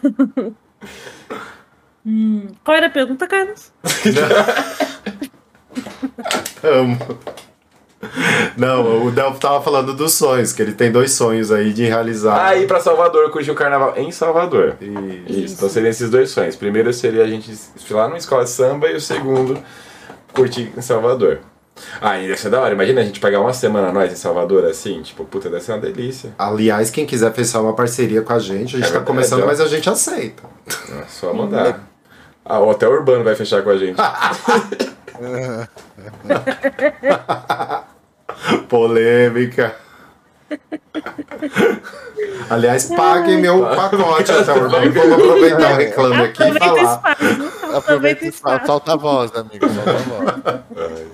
[2.09, 3.73] Hum, qual era a pergunta, Carlos?
[6.63, 6.97] Amo.
[8.57, 12.47] Não, o Delphi tava falando dos sonhos, que ele tem dois sonhos aí de realizar.
[12.47, 14.77] Ah, ir pra Salvador, curtir o carnaval em Salvador.
[14.81, 16.57] E- Isso, então seriam esses dois sonhos.
[16.57, 19.59] Primeiro seria a gente desfilar numa escola de samba e o segundo,
[20.35, 21.41] curtir em Salvador.
[22.01, 22.73] Ah, e deve ser da hora.
[22.73, 25.81] Imagina a gente pagar uma semana nós em Salvador assim, tipo, puta, deve ser uma
[25.81, 26.31] delícia.
[26.39, 29.43] Aliás, quem quiser fechar uma parceria com a gente, a gente É tá verdade, começando,
[29.43, 29.47] ó.
[29.47, 30.43] mas a gente aceita.
[30.67, 31.87] É só mandar.
[32.43, 33.97] Ah, o Hotel Urbano vai fechar com a gente.
[38.69, 39.75] Polêmica.
[42.49, 44.69] Aliás, paguem meu pacote até o.
[44.69, 46.95] Vamos aproveitar o reclame aqui e falar.
[46.95, 47.77] espaço.
[47.77, 48.57] Aproveita e espaço.
[48.57, 51.07] fala, solta a voz, amigo, solta a voz.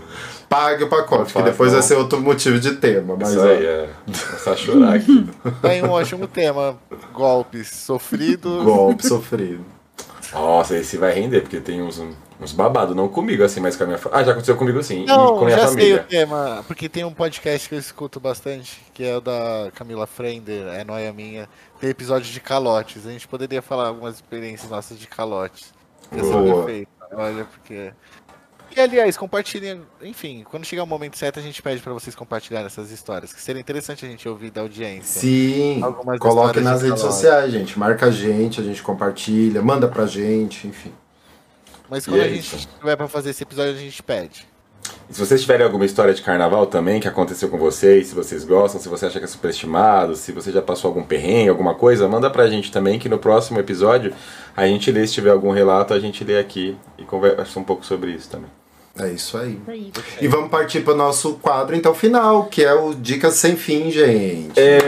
[0.48, 3.16] Pague o pacote, que depois vai ser outro motivo de tema.
[3.18, 3.88] Mas Isso ó, aí, é.
[4.04, 5.26] Começar a chorar aqui.
[5.62, 6.76] Tem um ótimo tema,
[7.14, 8.62] golpes sofridos.
[8.62, 9.64] golpe sofrido.
[10.32, 12.02] Nossa, esse vai render, porque tem uns,
[12.40, 14.20] uns babados, não comigo assim, mas com a minha família.
[14.20, 16.04] Ah, já aconteceu comigo sim, e Não, com a minha já sei o família.
[16.08, 20.66] tema, porque tem um podcast que eu escuto bastante, que é o da Camila Frender,
[20.68, 21.48] é Noia Minha.
[21.78, 23.06] Tem episódio de calotes.
[23.06, 25.72] A gente poderia falar algumas experiências nossas de calotes.
[26.12, 26.88] Ia ser.
[27.14, 27.92] Olha, porque.
[28.74, 29.82] E aliás, compartilhem.
[30.02, 33.32] Enfim, quando chegar o momento certo, a gente pede pra vocês compartilharem essas histórias.
[33.32, 35.20] Que seria interessante a gente ouvir da audiência.
[35.20, 37.78] Sim, Algumas coloque nas de redes sociais, gente.
[37.78, 40.92] Marca a gente, a gente compartilha, manda pra gente, enfim.
[41.90, 42.68] Mas E quando é a gente isso.
[42.80, 44.46] tiver pra fazer esse episódio, a gente pede.
[45.08, 48.44] E se vocês tiverem alguma história de carnaval também que aconteceu com vocês, se vocês
[48.44, 52.08] gostam, se você acha que é superestimado, se você já passou algum perrengue, alguma coisa,
[52.08, 54.14] manda pra gente também que no próximo episódio
[54.56, 57.84] a gente lê, se tiver algum relato, a gente lê aqui e conversa um pouco
[57.84, 58.50] sobre isso também.
[58.98, 59.52] É isso aí.
[59.52, 59.92] Isso aí.
[60.20, 63.90] E vamos partir para o nosso quadro, então, final, que é o Dicas Sem Fim,
[63.90, 64.52] gente.
[64.54, 64.78] É.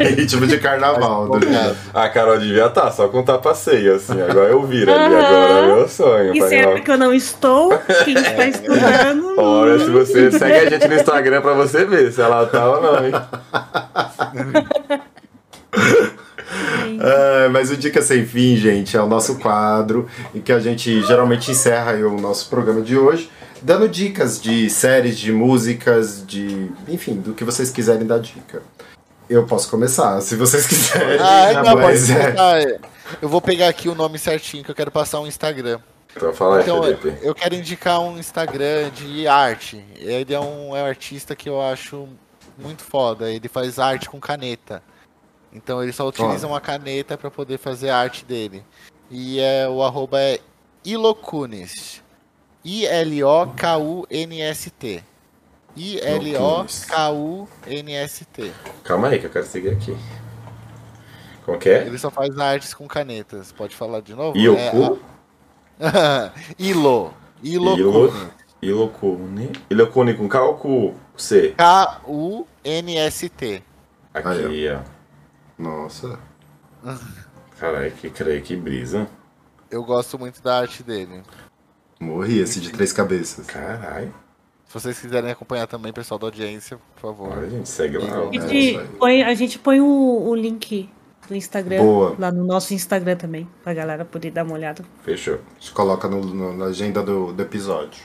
[0.00, 0.08] É.
[0.08, 1.28] Ritmo de carnaval.
[1.28, 1.76] do Empolgado.
[1.94, 4.20] A Carol devia estar, só com passeio, assim.
[4.20, 6.36] Agora eu viro ali, agora é meu sonho.
[6.36, 9.34] E sempre ó, que eu não estou, quem está estudando.
[9.38, 12.82] Olha, se você segue a gente no Instagram pra você ver se ela tá ou
[12.82, 13.12] não, hein?
[17.00, 21.02] Ah, mas o Dica Sem Fim, gente, é o nosso quadro em que a gente
[21.02, 23.30] geralmente encerra aí o nosso programa de hoje,
[23.62, 26.70] dando dicas de séries, de músicas, de.
[26.88, 28.62] enfim, do que vocês quiserem dar dica.
[29.28, 31.18] Eu posso começar, se vocês quiserem.
[31.20, 32.78] Ah, não, pode mas é.
[33.20, 35.78] Eu vou pegar aqui o nome certinho que eu quero passar um Instagram.
[36.16, 37.14] Então fala aí, Então, Felipe.
[37.22, 39.84] eu quero indicar um Instagram de arte.
[39.96, 42.08] Ele é um, é um artista que eu acho
[42.58, 43.30] muito foda.
[43.30, 44.82] Ele faz arte com caneta.
[45.52, 46.54] Então ele só utiliza Olha.
[46.54, 48.62] uma caneta para poder fazer a arte dele.
[49.10, 50.38] E é, o arroba é
[50.84, 52.02] Ilocunis.
[52.64, 55.02] I-L-O-K-U-N-S-T.
[55.76, 56.72] I-L-O-K-U-N-S-T.
[58.84, 59.96] Calma aí que eu quero seguir aqui.
[61.44, 61.86] Como que é?
[61.86, 63.50] Ele só faz artes com canetas.
[63.52, 64.36] Pode falar de novo?
[64.36, 64.98] Ioku?
[65.80, 67.14] É, Ilo.
[67.42, 68.28] Ilo, Ilocunis.
[68.60, 69.52] Ilocune.
[69.70, 71.54] Ilocune com K ou com C?
[71.56, 73.62] K-U-N-S-T.
[74.12, 74.80] Aqui, ó.
[75.58, 76.18] Nossa.
[77.58, 79.08] Caralho, que, creio, que brisa.
[79.70, 81.22] Eu gosto muito da arte dele.
[82.00, 83.46] Morri esse de três cabeças.
[83.46, 84.14] Caralho.
[84.66, 87.32] Se vocês quiserem acompanhar também, pessoal da audiência, por favor.
[87.32, 88.30] Olha, a gente segue lá.
[88.30, 88.46] gente
[88.78, 88.88] aí.
[88.98, 90.88] põe, a gente põe o, o link
[91.26, 92.16] do Instagram Boa.
[92.18, 94.84] lá no nosso Instagram também, pra galera poder dar uma olhada.
[95.02, 95.34] Fechou.
[95.36, 98.02] A gente coloca no- no- na agenda do, do episódio.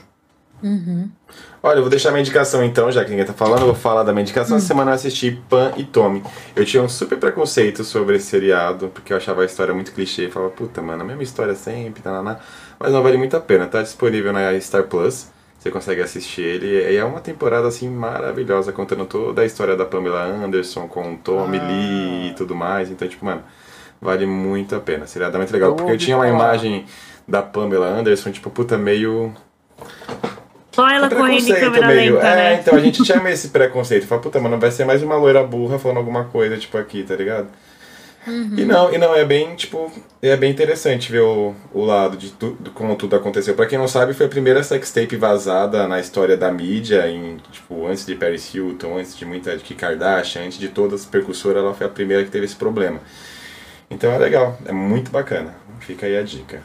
[1.61, 4.03] Olha, eu vou deixar minha indicação então, já que ninguém tá falando, eu vou falar
[4.03, 4.57] da minha indicação.
[4.57, 6.24] Essa semana eu assisti Pan e Tommy.
[6.55, 10.30] Eu tinha um super preconceito sobre esse seriado, porque eu achava a história muito clichê.
[10.30, 12.39] Falava, puta, mano, a mesma história sempre, tananá.
[12.80, 13.68] Mas não vale muito a pena.
[13.68, 15.28] Tá disponível na Star Plus.
[15.57, 16.91] Você consegue assistir ele.
[16.91, 21.18] E é uma temporada assim maravilhosa, contando toda a história da Pamela Anderson com o
[21.18, 22.91] Tommy Lee e tudo mais.
[22.91, 23.41] Então, tipo, mano,
[24.01, 25.07] vale muito a pena.
[25.07, 25.70] Seriado é muito legal.
[25.70, 26.86] Eu Porque eu tinha uma imagem
[27.26, 29.34] da Pamela Anderson, tipo, puta, meio
[30.74, 32.59] Só ela correndo em câmera meio- lenta, É, né?
[32.59, 34.07] então a gente tinha meio esse preconceito.
[34.07, 37.15] Fala, puta, mano, vai ser mais uma loira burra falando alguma coisa, tipo, aqui, tá
[37.15, 37.47] ligado?
[38.26, 38.53] Uhum.
[38.57, 42.32] E não, e não, é bem, tipo, é bem interessante ver o, o lado de
[42.32, 43.53] tudo, como tudo aconteceu.
[43.53, 47.86] Pra quem não sabe, foi a primeira sextape vazada na história da mídia, em, tipo,
[47.86, 51.61] antes de Paris Hilton, antes de muita de Kim Kardashian, antes de todas as percussoras,
[51.61, 52.99] ela foi a primeira que teve esse problema.
[53.91, 55.53] Então é legal, é muito bacana.
[55.82, 56.61] Fica aí a dica.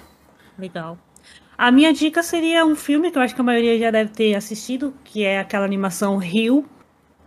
[0.56, 0.96] Legal.
[1.58, 4.36] A minha dica seria um filme que eu acho que a maioria já deve ter
[4.36, 6.64] assistido, que é aquela animação Rio,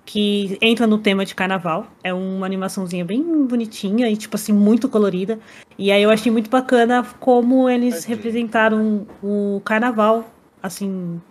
[0.06, 1.86] que entra no tema de carnaval.
[2.02, 5.38] É uma animaçãozinha bem bonitinha e, tipo assim, muito colorida.
[5.78, 10.26] E aí eu achei muito bacana como eles representaram o carnaval,
[10.64, 11.22] assim,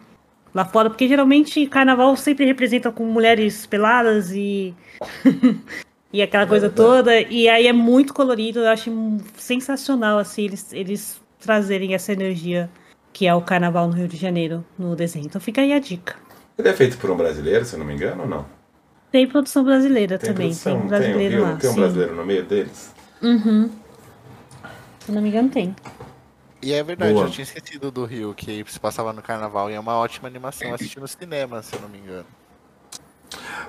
[0.55, 0.91] lá fora.
[0.91, 4.75] Porque geralmente carnaval sempre representa com mulheres peladas e.
[6.13, 7.19] e aquela coisa toda.
[7.19, 8.59] E aí é muito colorido.
[8.59, 8.91] Eu acho
[9.39, 12.69] sensacional, assim, eles, eles trazerem essa energia
[13.13, 15.27] que é o carnaval no Rio de Janeiro no desenho.
[15.27, 16.17] Então fica aí a dica.
[16.59, 18.47] Ele é feito por um brasileiro, se eu não me engano, ou não?
[19.11, 21.57] Tem produção brasileira Tem também, produção, tem um brasileiro tem, lá.
[21.57, 21.81] tem um sim.
[21.81, 22.95] brasileiro no meio deles?
[23.23, 23.71] Uhum.
[25.01, 25.75] Se não me engano, tem.
[26.63, 27.25] E é verdade, Boa.
[27.25, 30.75] eu tinha esquecido do Rio, que se passava no carnaval e é uma ótima animação
[30.75, 32.27] assistir no cinema, se eu não me engano.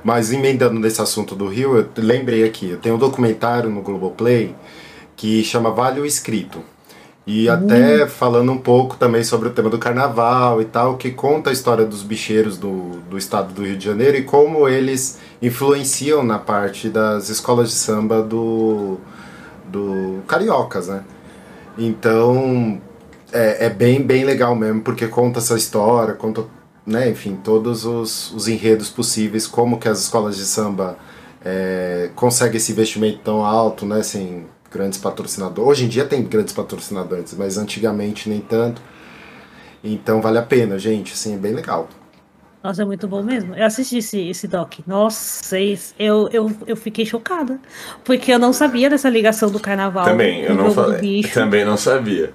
[0.04, 4.56] Mas emendando nesse assunto do Rio, eu lembrei aqui, eu tenho um documentário no Globoplay
[5.16, 6.64] que chama Vale o Escrito.
[7.34, 11.50] E até falando um pouco também sobre o tema do carnaval e tal, que conta
[11.50, 16.24] a história dos bicheiros do, do estado do Rio de Janeiro e como eles influenciam
[16.24, 18.98] na parte das escolas de samba do,
[19.66, 21.06] do cariocas, né?
[21.78, 22.82] Então
[23.32, 26.44] é, é bem, bem legal mesmo, porque conta essa história, conta,
[26.86, 30.98] né, enfim, todos os, os enredos possíveis, como que as escolas de samba
[31.46, 35.70] é, conseguem esse investimento tão alto, né, sem grandes patrocinadores.
[35.70, 38.82] Hoje em dia tem grandes patrocinadores, mas antigamente nem tanto.
[39.84, 41.90] Então vale a pena, gente, assim, é bem legal.
[42.64, 43.56] Nossa, é muito bom mesmo.
[43.56, 44.76] Eu assisti esse, esse doc.
[44.86, 45.58] Nossa,
[45.98, 47.60] eu, eu, eu fiquei chocada.
[48.04, 50.06] Porque eu não sabia dessa ligação do carnaval.
[50.06, 51.24] Também, eu não falei.
[51.24, 52.34] Também não sabia.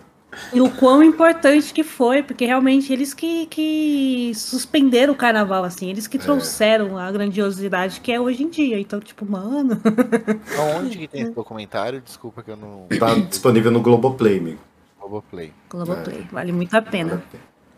[0.53, 5.89] E o quão importante que foi, porque realmente eles que, que suspenderam o carnaval, assim,
[5.91, 6.09] eles É.
[6.09, 8.78] que trouxeram a grandiosidade que é hoje em dia.
[8.78, 9.80] Então, tipo, mano.
[10.78, 12.01] Onde que tem esse documentário?
[12.01, 12.87] Desculpa que eu não.
[12.99, 14.59] Tá disponível no Globoplay, amigo.
[15.01, 15.53] Globoplay.
[15.70, 17.22] Globoplay, vale muito a pena.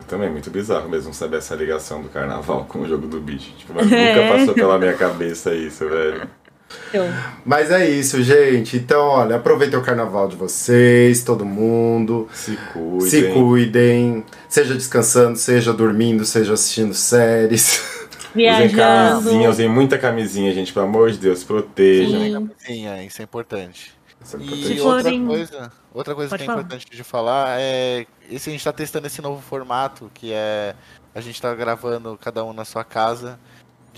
[0.07, 3.51] Também é muito bizarro mesmo saber essa ligação do carnaval com o jogo do bicho.
[3.57, 4.15] Tipo, mas É.
[4.15, 6.27] nunca passou pela minha cabeça isso, velho.
[7.45, 8.77] Mas é isso, gente.
[8.77, 12.27] Então, olha, aproveitem o carnaval de vocês, todo mundo.
[12.33, 13.09] Se cuidem.
[13.09, 17.79] Se cuidem, seja descansando, seja dormindo, seja assistindo séries.
[18.35, 19.49] Usem camisinha, Viajando.
[19.49, 20.71] usem muita camisinha, gente.
[20.71, 22.49] Pelo amor de Deus, protejam.
[22.59, 22.87] Sim.
[22.87, 23.93] É, isso é importante.
[24.23, 24.81] Isso é E importante.
[24.81, 26.61] Outra coisa, outra coisa Pode que é falar.
[26.61, 30.75] importante de falar é esse a gente está testando esse novo formato que é
[31.15, 33.39] a gente está gravando cada um na sua casa.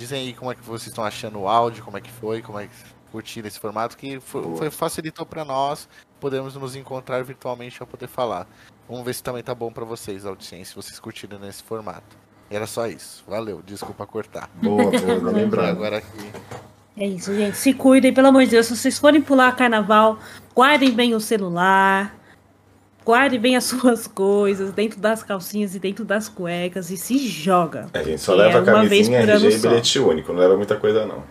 [0.02, 2.60] Dizem aí como é que vocês estão achando o áudio, como é que foi, como
[2.60, 2.74] é que
[3.12, 5.88] curtiram esse formato que foi, foi- facilitou para nós
[6.20, 8.48] podemos nos encontrar virtualmente para poder falar.
[8.90, 12.18] Vamos ver se também tá bom para vocês, audiência, se vocês curtiram nesse formato.
[12.50, 13.24] Era só isso.
[13.28, 14.50] Valeu, desculpa cortar.
[14.56, 15.70] Boa, boa, não lembrando.
[15.70, 16.32] Agora aqui.
[16.98, 17.58] É isso, gente.
[17.58, 18.66] Se cuidem, pelo amor de Deus.
[18.66, 20.18] Se vocês forem pular carnaval,
[20.56, 22.16] guardem bem o celular.
[23.06, 27.88] Guardem bem as suas coisas dentro das calcinhas e dentro das cuecas e se joga.
[27.94, 29.70] A gente só É, leva uma vez camisinha, RG e só.
[29.70, 30.32] bilhete único.
[30.34, 31.24] Não leva muita coisa, não.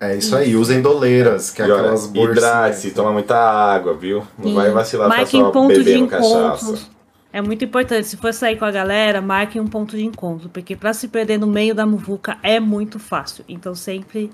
[0.00, 2.36] É isso aí, usem doleiras, que é E olha, aquelas bolsas.
[2.36, 4.26] hidrate-se, toma muita água, viu?
[4.38, 6.60] Não vai vacilar pra Marquem só ponto de bebendo encontros.
[6.70, 6.94] cachaça.
[7.32, 8.06] É muito importante.
[8.06, 10.48] Se for sair com a galera, marquem um ponto de encontro.
[10.50, 13.44] Porque pra se perder no meio da muvuca é muito fácil.
[13.48, 14.30] Então sempre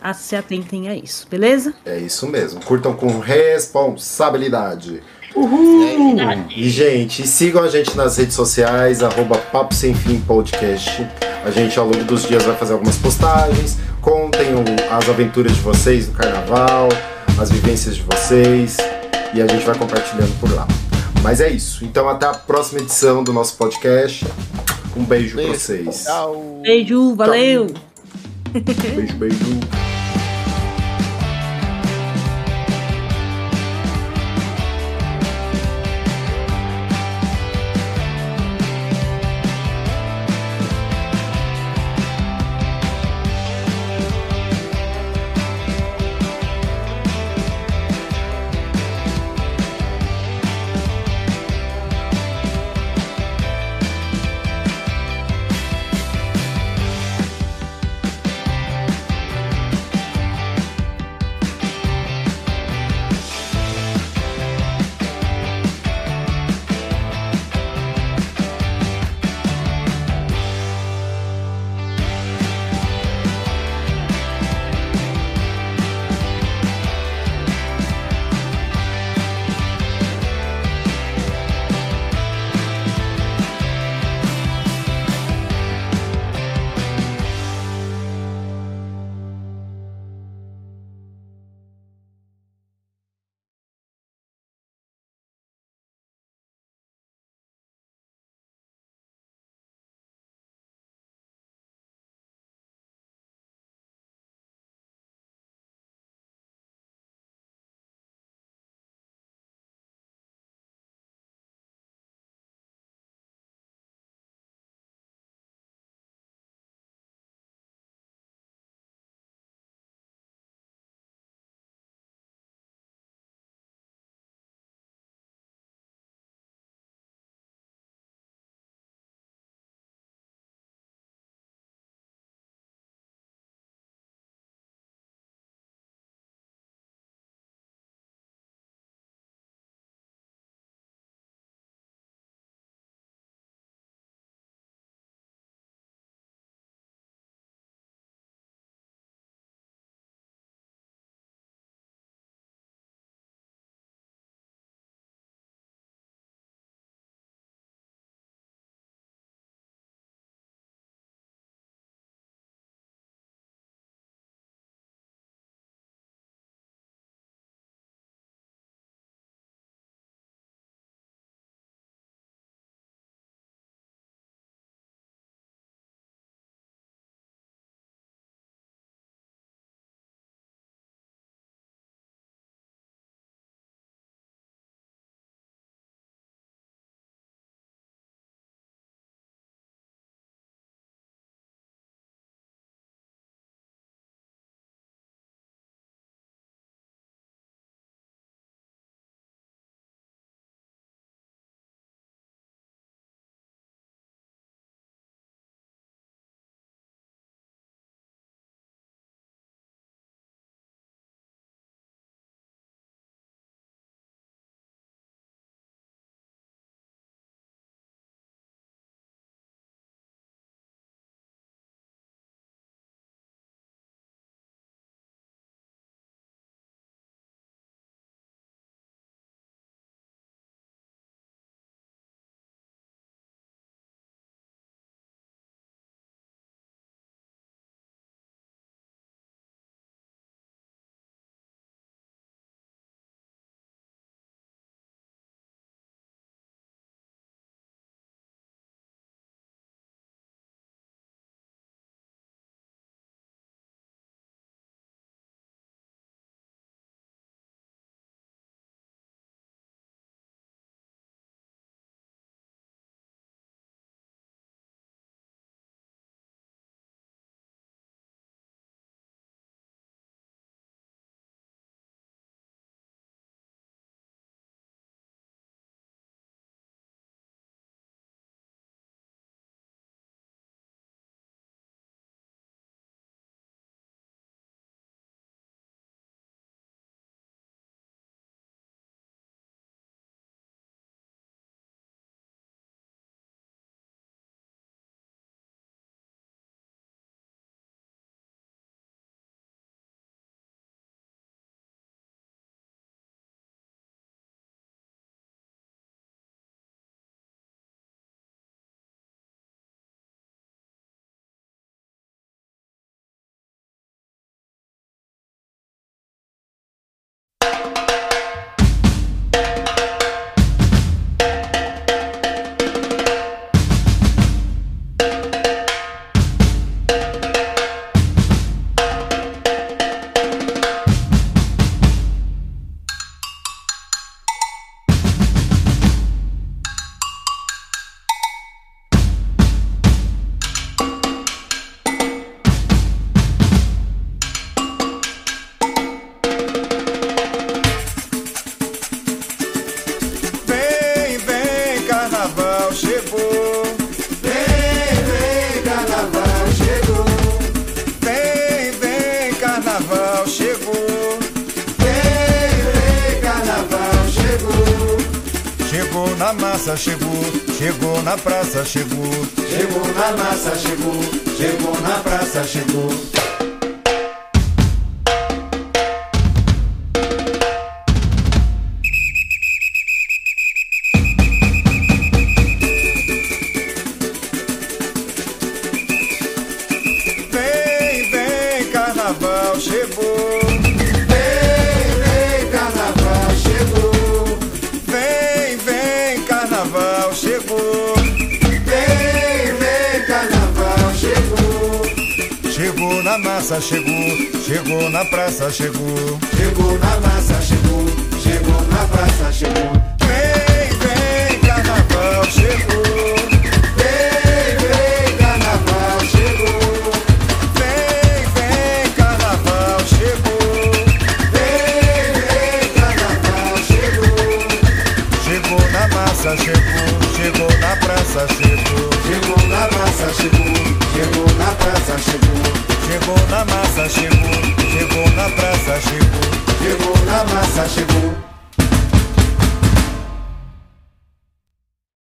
[0.00, 1.74] a- se atentem a isso, beleza?
[1.84, 5.02] É isso mesmo, curtam com responsabilidade.
[6.54, 11.06] E, gente, sigam a gente nas redes sociais, arroba Papo Sem Fim Podcast.
[11.44, 13.76] A gente, ao longo dos dias, vai fazer algumas postagens.
[14.00, 16.88] Contem o- as aventuras de vocês no carnaval,
[17.40, 18.76] as vivências de vocês.
[19.34, 20.66] E a gente vai compartilhando por lá.
[21.22, 21.84] Mas é isso.
[21.84, 24.24] Então, até a próxima edição do nosso podcast.
[24.96, 25.58] Um beijo, pra Beijo.
[25.58, 26.04] vocês.
[26.04, 26.60] Tchau.
[26.62, 27.66] Beijo, valeu!
[28.54, 29.95] Beijo, beijo.